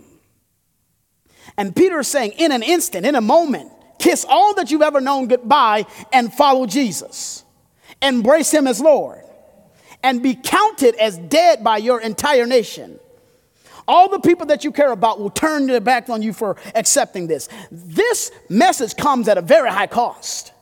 [1.57, 5.01] And Peter is saying, in an instant, in a moment, kiss all that you've ever
[5.01, 7.45] known goodbye and follow Jesus.
[8.03, 9.25] Embrace Him as Lord
[10.03, 12.99] and be counted as dead by your entire nation.
[13.87, 17.27] All the people that you care about will turn their back on you for accepting
[17.27, 17.49] this.
[17.71, 20.53] This message comes at a very high cost.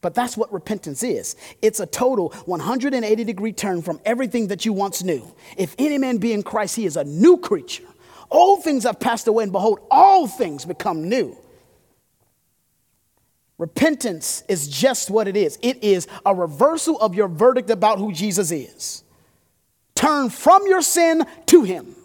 [0.00, 1.34] But that's what repentance is.
[1.60, 5.24] It's a total 180 degree turn from everything that you once knew.
[5.56, 7.84] If any man be in Christ, he is a new creature.
[8.30, 11.36] All things have passed away, and behold, all things become new.
[13.58, 18.12] Repentance is just what it is it is a reversal of your verdict about who
[18.12, 19.02] Jesus is.
[19.94, 21.96] Turn from your sin to him.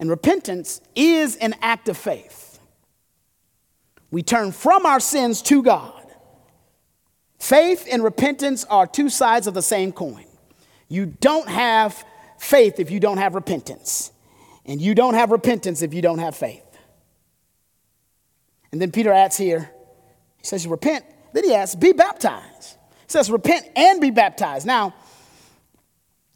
[0.00, 2.58] And repentance is an act of faith.
[4.10, 5.94] We turn from our sins to God.
[7.38, 10.24] Faith and repentance are two sides of the same coin.
[10.88, 12.04] You don't have
[12.38, 14.12] faith if you don't have repentance,
[14.64, 16.64] and you don't have repentance if you don't have faith.
[18.72, 19.70] And then Peter adds here,
[20.38, 21.04] he says, Repent.
[21.32, 22.76] Then he asks, Be baptized.
[23.06, 24.66] He says, Repent and be baptized.
[24.66, 24.94] Now,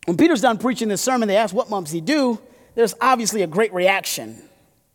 [0.06, 2.40] when Peter's done preaching this sermon, they ask, What must he do?
[2.74, 4.42] There's obviously a great reaction.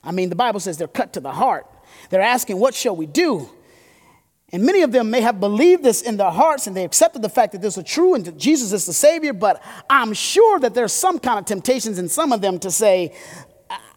[0.03, 1.67] I mean, the Bible says they're cut to the heart.
[2.09, 3.49] They're asking, What shall we do?
[4.53, 7.29] And many of them may have believed this in their hearts and they accepted the
[7.29, 10.73] fact that this is true and that Jesus is the Savior, but I'm sure that
[10.73, 13.13] there's some kind of temptations in some of them to say,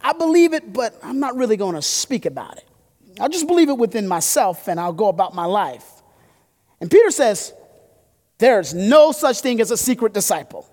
[0.03, 2.65] I believe it, but I'm not really going to speak about it.
[3.19, 5.85] I'll just believe it within myself and I'll go about my life.
[6.81, 7.53] And Peter says,
[8.37, 10.67] There's no such thing as a secret disciple.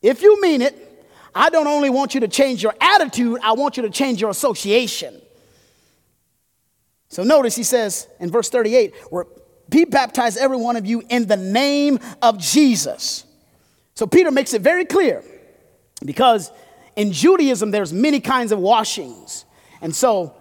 [0.00, 0.84] If you mean it,
[1.34, 4.30] I don't only want you to change your attitude, I want you to change your
[4.30, 5.20] association.
[7.08, 8.94] So notice he says in verse 38,
[9.68, 13.24] be baptized every one of you in the name of Jesus.
[13.94, 15.24] So Peter makes it very clear
[16.04, 16.52] because
[16.96, 19.44] in Judaism there's many kinds of washings.
[19.80, 20.34] And so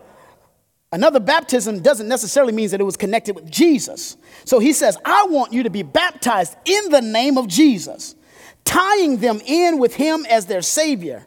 [0.91, 4.17] another baptism doesn't necessarily mean that it was connected with Jesus.
[4.45, 8.15] So he says, I want you to be baptized in the name of Jesus,
[8.63, 11.25] tying them in with him as their savior.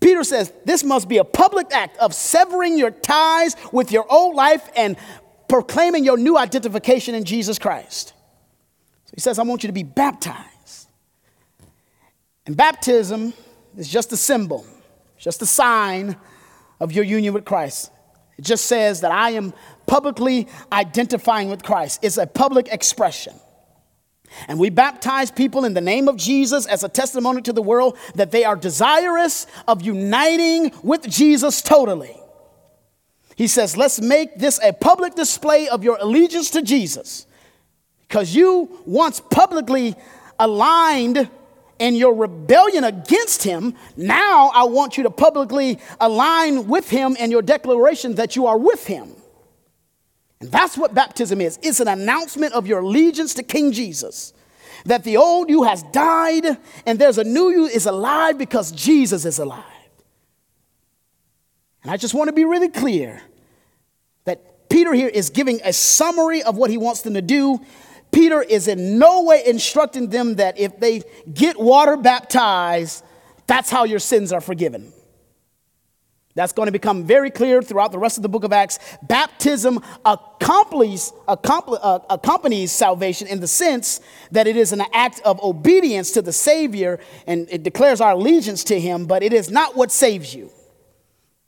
[0.00, 4.36] Peter says this must be a public act of severing your ties with your old
[4.36, 4.96] life and
[5.48, 8.12] proclaiming your new identification in Jesus Christ.
[9.06, 10.88] So he says, I want you to be baptized.
[12.46, 13.32] And baptism
[13.76, 14.66] is just a symbol,
[15.18, 16.16] just a sign
[16.80, 17.90] of your union with Christ.
[18.38, 19.52] It just says that I am
[19.86, 22.00] publicly identifying with Christ.
[22.02, 23.34] It's a public expression.
[24.46, 27.96] And we baptize people in the name of Jesus as a testimony to the world
[28.14, 32.16] that they are desirous of uniting with Jesus totally.
[33.36, 37.26] He says, let's make this a public display of your allegiance to Jesus.
[38.06, 39.94] Because you once publicly
[40.38, 41.30] aligned
[41.78, 47.30] in your rebellion against him, now I want you to publicly align with him in
[47.30, 49.14] your declaration that you are with him.
[50.40, 54.32] And that's what baptism is it's an announcement of your allegiance to King Jesus.
[54.84, 59.24] That the old you has died and there's a new you is alive because Jesus
[59.24, 59.64] is alive.
[61.82, 63.20] And I just want to be really clear
[64.24, 67.60] that Peter here is giving a summary of what he wants them to do.
[68.12, 73.04] Peter is in no way instructing them that if they get water baptized,
[73.46, 74.92] that's how your sins are forgiven.
[76.38, 78.78] That's going to become very clear throughout the rest of the book of Acts.
[79.02, 86.12] Baptism accompanies, uh, accompanies salvation in the sense that it is an act of obedience
[86.12, 89.90] to the Savior and it declares our allegiance to Him, but it is not what
[89.90, 90.52] saves you.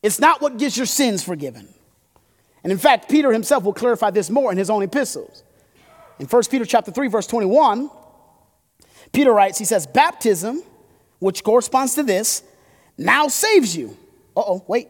[0.03, 1.69] It's not what gets your sins forgiven.
[2.65, 5.45] And in fact, Peter himself will clarify this more in his own epistles.
[6.19, 7.91] In 1 Peter chapter 3, verse 21,
[9.13, 10.65] Peter writes, he says, baptism,
[11.21, 12.43] which corresponds to this,
[12.99, 13.97] now saves you.
[14.37, 14.89] Uh oh, wait.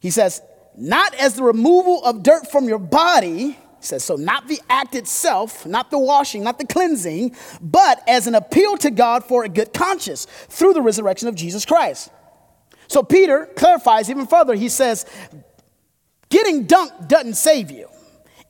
[0.00, 0.42] He says,
[0.76, 4.94] not as the removal of dirt from your body, he says, so not the act
[4.94, 9.48] itself, not the washing, not the cleansing, but as an appeal to God for a
[9.48, 12.10] good conscience through the resurrection of Jesus Christ.
[12.88, 14.54] So Peter clarifies even further.
[14.54, 15.04] He says,
[16.28, 17.88] getting dunked doesn't save you,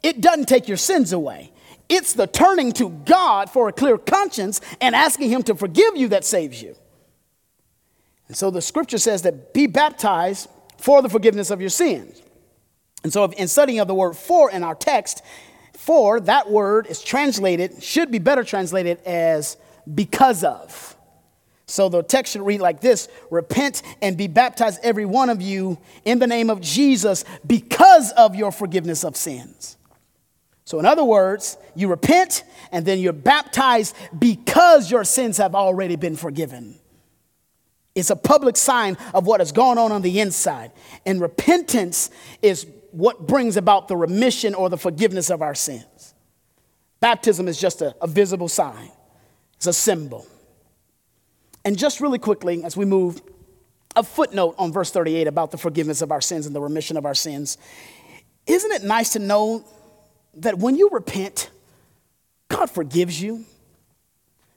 [0.02, 1.52] it doesn't take your sins away.
[1.88, 6.08] It's the turning to God for a clear conscience and asking Him to forgive you
[6.08, 6.74] that saves you.
[8.32, 12.22] And so the scripture says that be baptized for the forgiveness of your sins.
[13.04, 15.20] And so, in studying of the word for in our text,
[15.76, 19.58] for that word is translated, should be better translated as
[19.94, 20.96] because of.
[21.66, 25.76] So the text should read like this Repent and be baptized, every one of you,
[26.06, 29.76] in the name of Jesus, because of your forgiveness of sins.
[30.64, 35.96] So, in other words, you repent and then you're baptized because your sins have already
[35.96, 36.78] been forgiven.
[37.94, 40.72] It's a public sign of what has gone on on the inside.
[41.04, 46.14] And repentance is what brings about the remission or the forgiveness of our sins.
[47.00, 48.90] Baptism is just a, a visible sign,
[49.56, 50.26] it's a symbol.
[51.64, 53.22] And just really quickly, as we move,
[53.94, 57.06] a footnote on verse 38 about the forgiveness of our sins and the remission of
[57.06, 57.58] our sins.
[58.46, 59.64] Isn't it nice to know
[60.34, 61.50] that when you repent,
[62.48, 63.44] God forgives you?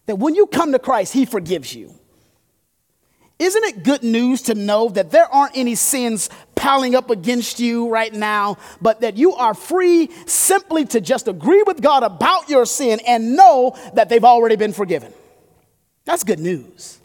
[0.08, 1.94] That when you come to Christ, He forgives you.
[3.38, 7.90] Isn't it good news to know that there aren't any sins piling up against you
[7.90, 12.66] right now, but that you are free simply to just agree with God about your
[12.66, 15.14] sin and know that they've already been forgiven?
[16.06, 17.00] That's good news.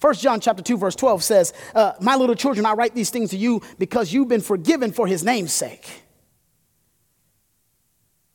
[0.00, 3.30] 1 John chapter 2 verse 12 says, uh, "My little children, I write these things
[3.30, 6.02] to you because you've been forgiven for his name's sake."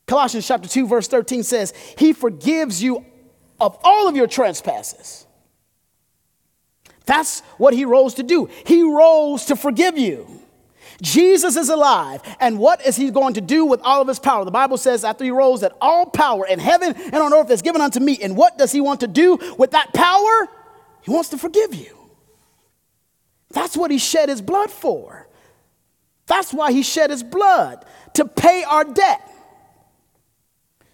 [0.06, 3.04] Colossians chapter 2 verse 13 says, "He forgives you
[3.60, 5.24] of all of your trespasses."
[7.06, 8.48] That's what he rose to do.
[8.66, 10.40] He rose to forgive you.
[11.02, 12.22] Jesus is alive.
[12.40, 14.44] And what is he going to do with all of his power?
[14.44, 17.62] The Bible says after he rose that all power in heaven and on earth is
[17.62, 18.18] given unto me.
[18.22, 20.48] And what does he want to do with that power?
[21.02, 21.96] He wants to forgive you.
[23.50, 25.28] That's what he shed his blood for.
[26.26, 27.84] That's why he shed his blood
[28.14, 29.30] to pay our debt.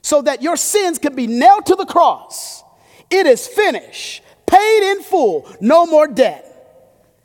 [0.02, 2.64] So that your sins can be nailed to the cross.
[3.10, 6.46] It is finished, paid in full, no more debt.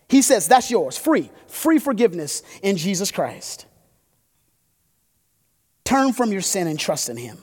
[0.07, 3.65] He says that's yours, free free forgiveness in Jesus Christ.
[5.84, 7.38] Turn from your sin and trust in Him.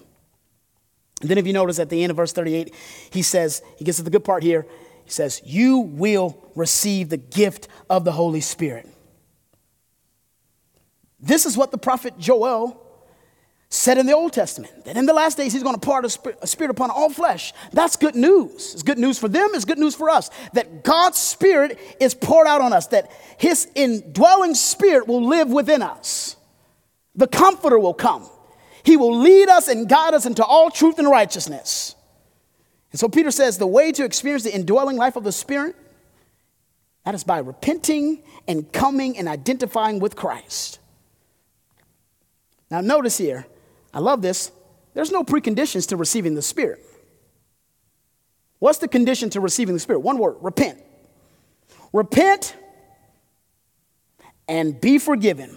[1.20, 2.74] And then, if you notice at the end of verse 38,
[3.12, 4.66] he says, he gets to the good part here.
[5.04, 8.88] He says, You will receive the gift of the Holy Spirit.
[11.20, 12.81] This is what the prophet Joel
[13.72, 16.46] said in the Old Testament that in the last days he's going to pour a
[16.46, 17.54] spirit upon all flesh.
[17.72, 18.74] That's good news.
[18.74, 20.28] It's good news for them, it's good news for us.
[20.52, 25.80] That God's spirit is poured out on us, that his indwelling spirit will live within
[25.80, 26.36] us.
[27.14, 28.28] The comforter will come.
[28.82, 31.94] He will lead us and guide us into all truth and righteousness.
[32.90, 35.76] And so Peter says the way to experience the indwelling life of the spirit
[37.06, 40.78] that is by repenting and coming and identifying with Christ.
[42.70, 43.46] Now notice here
[43.92, 44.50] I love this.
[44.94, 46.84] There's no preconditions to receiving the Spirit.
[48.58, 50.00] What's the condition to receiving the Spirit?
[50.00, 50.78] One word repent.
[51.92, 52.56] Repent
[54.48, 55.56] and be forgiven.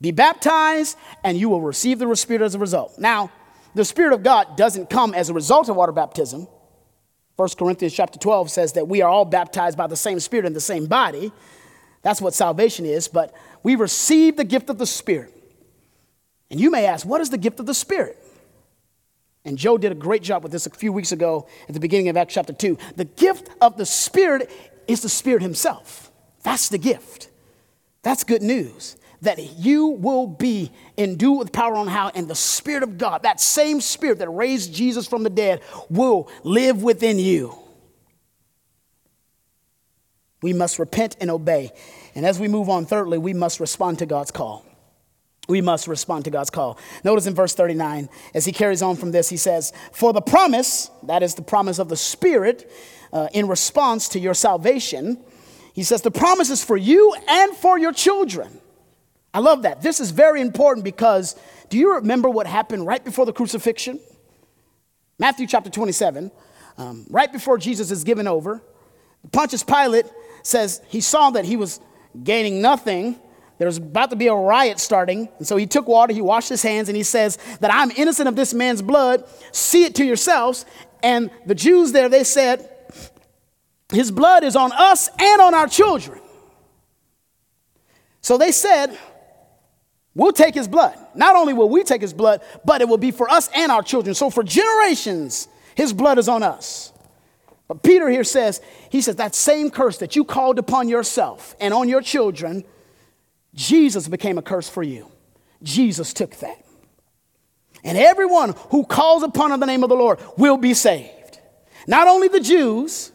[0.00, 2.98] Be baptized, and you will receive the Spirit as a result.
[2.98, 3.32] Now,
[3.74, 6.46] the Spirit of God doesn't come as a result of water baptism.
[7.36, 10.52] 1 Corinthians chapter 12 says that we are all baptized by the same Spirit in
[10.52, 11.32] the same body.
[12.02, 15.34] That's what salvation is, but we receive the gift of the Spirit.
[16.50, 18.18] And you may ask, what is the gift of the Spirit?
[19.44, 22.08] And Joe did a great job with this a few weeks ago at the beginning
[22.08, 22.76] of Acts chapter 2.
[22.96, 24.50] The gift of the Spirit
[24.86, 26.10] is the Spirit Himself.
[26.42, 27.30] That's the gift.
[28.02, 28.96] That's good news.
[29.22, 33.40] That you will be endued with power on how, and the Spirit of God, that
[33.40, 37.58] same Spirit that raised Jesus from the dead, will live within you.
[40.40, 41.72] We must repent and obey.
[42.14, 44.67] And as we move on, thirdly, we must respond to God's call
[45.48, 46.78] we must respond to God's call.
[47.02, 50.90] Notice in verse 39, as he carries on from this, he says, For the promise,
[51.04, 52.70] that is the promise of the Spirit
[53.12, 55.18] uh, in response to your salvation,
[55.72, 58.60] he says, The promise is for you and for your children.
[59.32, 59.82] I love that.
[59.82, 61.34] This is very important because
[61.70, 64.00] do you remember what happened right before the crucifixion?
[65.18, 66.30] Matthew chapter 27,
[66.76, 68.62] um, right before Jesus is given over,
[69.32, 70.06] Pontius Pilate
[70.42, 71.80] says he saw that he was
[72.22, 73.18] gaining nothing
[73.58, 75.28] There's about to be a riot starting.
[75.38, 78.28] And so he took water, he washed his hands, and he says that I'm innocent
[78.28, 79.24] of this man's blood.
[79.52, 80.64] See it to yourselves.
[81.02, 82.70] And the Jews there, they said,
[83.92, 86.20] his blood is on us and on our children.
[88.20, 88.96] So they said,
[90.18, 90.98] We'll take his blood.
[91.14, 93.84] Not only will we take his blood, but it will be for us and our
[93.84, 94.16] children.
[94.16, 95.46] So for generations,
[95.76, 96.92] his blood is on us.
[97.68, 101.72] But Peter here says, he says, that same curse that you called upon yourself and
[101.72, 102.64] on your children,
[103.54, 105.10] Jesus became a curse for you.
[105.62, 106.64] Jesus took that.
[107.84, 111.40] And everyone who calls upon the name of the Lord will be saved.
[111.86, 113.12] Not only the Jews,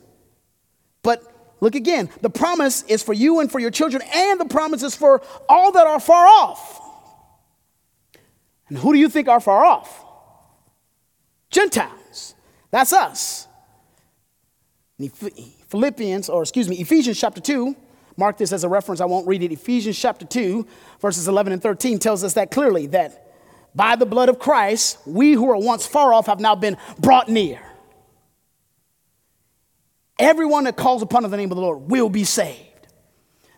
[1.01, 1.21] but
[1.59, 4.95] look again, the promise is for you and for your children, and the promise is
[4.95, 6.81] for all that are far off.
[8.69, 10.05] And who do you think are far off?
[11.51, 12.35] Gentiles.
[12.71, 13.47] That's us.
[15.67, 17.75] Philippians, or excuse me, Ephesians chapter 2,
[18.17, 19.51] mark this as a reference, I won't read it.
[19.51, 20.65] Ephesians chapter 2,
[20.99, 23.33] verses 11 and 13 tells us that clearly that
[23.75, 27.27] by the blood of Christ, we who were once far off have now been brought
[27.27, 27.59] near.
[30.19, 32.69] Everyone that calls upon the name of the Lord will be saved.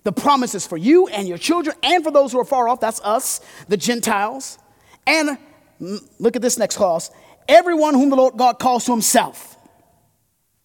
[0.04, 2.80] The promise is for you and your children and for those who are far off.
[2.80, 4.58] That's us, the Gentiles.
[5.06, 5.38] And
[5.80, 7.12] look at this next clause
[7.48, 9.58] everyone whom the Lord God calls to himself.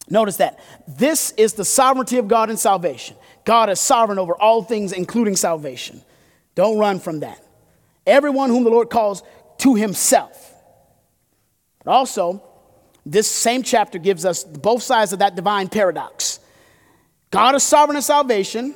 [0.08, 0.58] Notice that.
[0.88, 3.16] This is the sovereignty of God in salvation.
[3.50, 6.02] God is sovereign over all things, including salvation.
[6.54, 7.44] Don't run from that.
[8.06, 9.24] Everyone whom the Lord calls
[9.58, 10.54] to himself.
[11.82, 12.44] But also,
[13.04, 16.38] this same chapter gives us both sides of that divine paradox.
[17.32, 18.72] God is sovereign in salvation,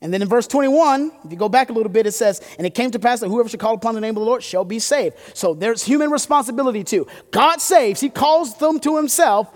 [0.00, 2.66] and then in verse 21, if you go back a little bit, it says, And
[2.66, 4.64] it came to pass that whoever should call upon the name of the Lord shall
[4.64, 5.16] be saved.
[5.34, 7.06] So there's human responsibility too.
[7.32, 9.52] God saves, He calls them to Himself,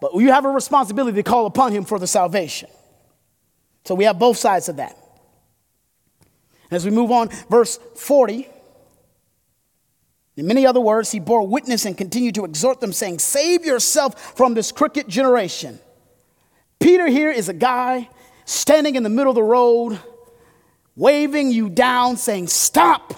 [0.00, 2.70] but you have a responsibility to call upon Him for the salvation.
[3.84, 4.96] So we have both sides of that.
[6.70, 8.48] As we move on, verse 40,
[10.36, 14.36] in many other words, he bore witness and continued to exhort them, saying, Save yourself
[14.36, 15.78] from this crooked generation.
[16.80, 18.08] Peter here is a guy
[18.44, 19.98] standing in the middle of the road,
[20.96, 23.14] waving you down, saying, Stop.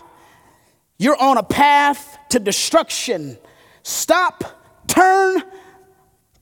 [0.99, 3.39] You're on a path to destruction.
[3.83, 4.45] Stop,
[4.87, 5.43] turn,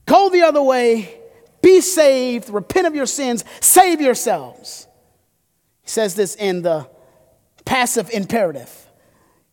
[0.06, 1.20] go the other way,
[1.64, 4.86] be saved, repent of your sins, save yourselves.
[5.82, 6.86] He says this in the
[7.64, 8.70] passive imperative.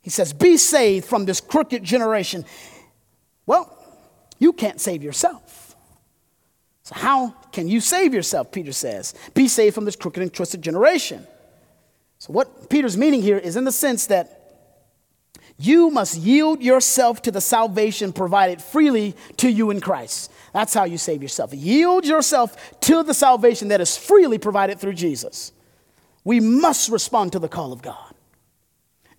[0.01, 2.43] He says, Be saved from this crooked generation.
[3.45, 3.77] Well,
[4.39, 5.77] you can't save yourself.
[6.83, 8.51] So, how can you save yourself?
[8.51, 9.13] Peter says.
[9.33, 11.25] Be saved from this crooked and twisted generation.
[12.19, 14.40] So, what Peter's meaning here is in the sense that
[15.65, 20.31] you must yield yourself to the salvation provided freely to you in Christ.
[20.53, 21.53] That's how you save yourself.
[21.53, 25.51] Yield yourself to the salvation that is freely provided through Jesus.
[26.23, 28.13] We must respond to the call of God.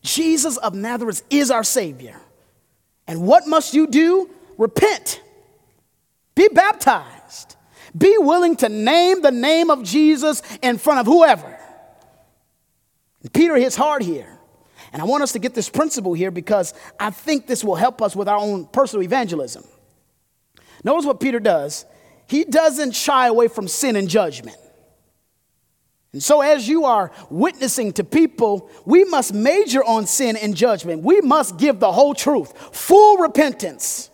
[0.03, 2.20] Jesus of Nazareth is our Savior.
[3.07, 4.30] And what must you do?
[4.59, 5.22] Repent,
[6.34, 7.22] be baptized
[7.97, 11.59] be willing to name the name of Jesus in front of whoever.
[13.32, 14.38] Peter hits hard here.
[14.93, 18.03] And I want us to get this principle here because I think this will help
[18.03, 19.64] us with our own personal evangelism.
[20.84, 21.86] Notice what Peter does.
[22.26, 24.57] He doesn't shy away from sin and judgment.
[26.12, 31.03] And so, as you are witnessing to people, we must major on sin and judgment.
[31.03, 34.11] We must give the whole truth, full repentance.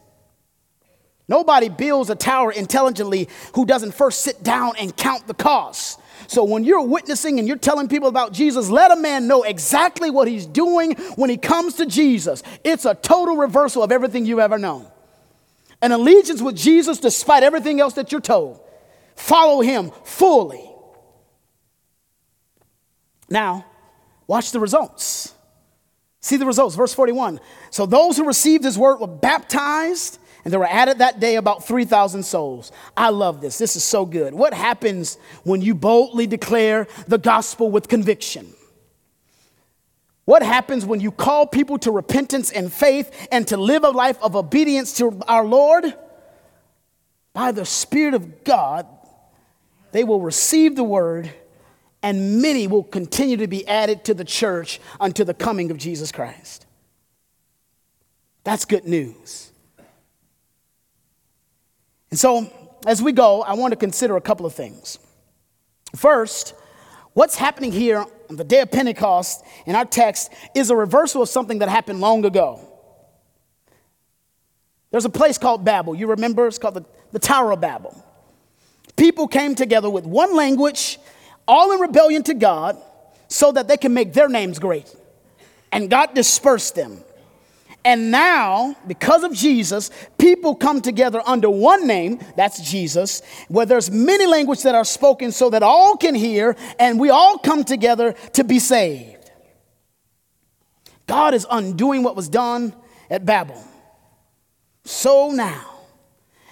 [1.27, 5.99] Nobody builds a tower intelligently who doesn't first sit down and count the costs.
[6.29, 10.11] So when you're witnessing and you're telling people about Jesus, let a man know exactly
[10.11, 12.43] what he's doing when he comes to Jesus.
[12.63, 14.87] It's a total reversal of everything you've ever known.
[15.81, 18.61] An allegiance with Jesus despite everything else that you're told.
[19.17, 20.71] Follow him fully.
[23.31, 23.65] Now,
[24.27, 25.33] watch the results.
[26.21, 26.77] See the results.
[26.77, 27.41] Verse 41.
[27.71, 31.67] So those who received his word were baptized and there were added that day about
[31.67, 32.73] 3,000 souls.
[32.97, 33.59] I love this.
[33.59, 34.35] This is so good.
[34.35, 38.55] What happens when you boldly declare the gospel with conviction?
[40.25, 44.19] What happens when you call people to repentance and faith and to live a life
[44.23, 45.95] of obedience to our Lord?
[47.33, 48.87] By the Spirit of God,
[49.93, 51.31] they will receive the word,
[52.03, 56.13] and many will continue to be added to the church until the coming of Jesus
[56.13, 56.67] Christ.
[58.45, 59.51] That's good news.
[62.11, 62.51] And so,
[62.87, 64.99] as we go, I want to consider a couple of things.
[65.95, 66.55] First,
[67.13, 71.29] what's happening here on the day of Pentecost in our text is a reversal of
[71.29, 72.61] something that happened long ago.
[74.91, 75.95] There's a place called Babel.
[75.95, 76.47] You remember?
[76.47, 78.05] It's called the, the Tower of Babel.
[78.97, 80.99] People came together with one language,
[81.47, 82.77] all in rebellion to God.
[83.29, 84.95] so that they can make their names great.
[85.71, 86.99] And God dispersed them.
[87.89, 93.91] And now, because of Jesus, people come together under one name, that's Jesus, where there's
[93.91, 98.13] many languages that are spoken so that all can hear and we all come together
[98.35, 99.31] to be saved.
[101.07, 102.75] God is undoing what was done
[103.09, 103.65] at Babel.
[104.85, 105.65] So now,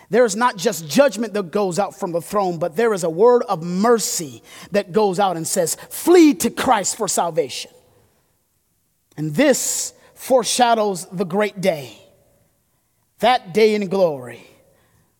[0.08, 3.10] there is not just judgment that goes out from the throne, but there is a
[3.10, 7.72] word of mercy that goes out and says, Flee to Christ for salvation.
[9.18, 11.96] And this foreshadows the great day,
[13.20, 14.44] that day in glory,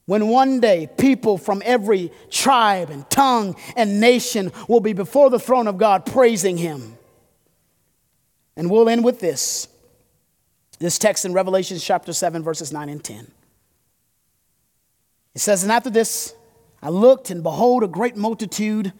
[0.06, 5.38] when one day people from every tribe and tongue and nation will be before the
[5.38, 6.96] throne of God praising Him.
[8.56, 9.68] And we'll end with this
[10.78, 13.30] this text in Revelation chapter 7, verses 9 and 10.
[15.34, 16.34] It says, And after this,
[16.82, 18.92] I looked, and behold, a great multitude,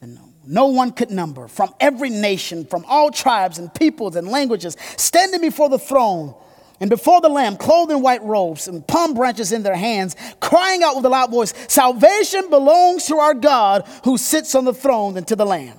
[0.00, 4.76] and no one could number, from every nation, from all tribes and peoples and languages,
[4.96, 6.34] standing before the throne
[6.80, 10.82] and before the Lamb, clothed in white robes and palm branches in their hands, crying
[10.82, 15.16] out with a loud voice Salvation belongs to our God who sits on the throne
[15.16, 15.78] and to the Lamb.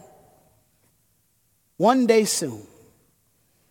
[1.78, 2.66] One day soon,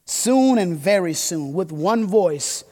[0.05, 2.65] soon and very soon, with one voice,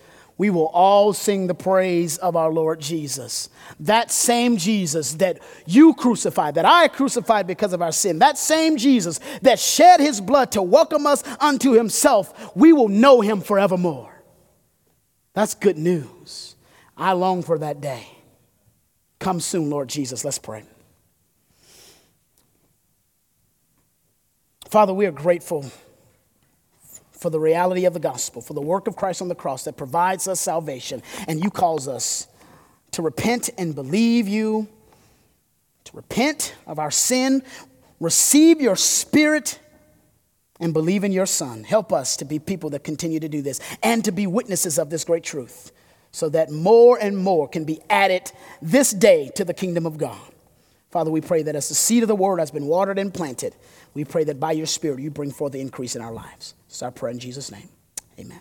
[0.43, 3.49] we will all sing the praise of our Lord Jesus.
[3.79, 8.77] That same Jesus that you crucified, that I crucified because of our sin, that same
[8.77, 14.13] Jesus that shed his blood to welcome us unto himself, we will know him forevermore.
[15.33, 16.57] That's good news.
[16.97, 18.05] I long for that day.
[19.21, 20.25] Come soon, Lord Jesus.
[20.25, 20.65] Let's pray.
[24.69, 25.71] Father, we are grateful
[27.23, 29.77] for the reality of the gospel, for the work of Christ on the cross that
[29.77, 31.03] provides us salvation.
[31.29, 32.27] And you calls us
[32.91, 34.69] to repent and believe you,
[35.85, 37.43] to repent of our sin,
[38.01, 39.59] receive your spirit,
[40.61, 41.65] and believe in your Son.
[41.65, 44.91] Help us to be people that continue to do this and to be witnesses of
[44.91, 45.73] this great truth
[46.13, 50.21] so that more and more can be added this day to the kingdom of God.
[50.91, 53.55] Father, we pray that as the seed of the word has been watered and planted,
[53.95, 56.55] we pray that by your Spirit you bring forth the increase in our lives.
[56.69, 57.69] It's our prayer in Jesus' name.
[58.19, 58.41] Amen.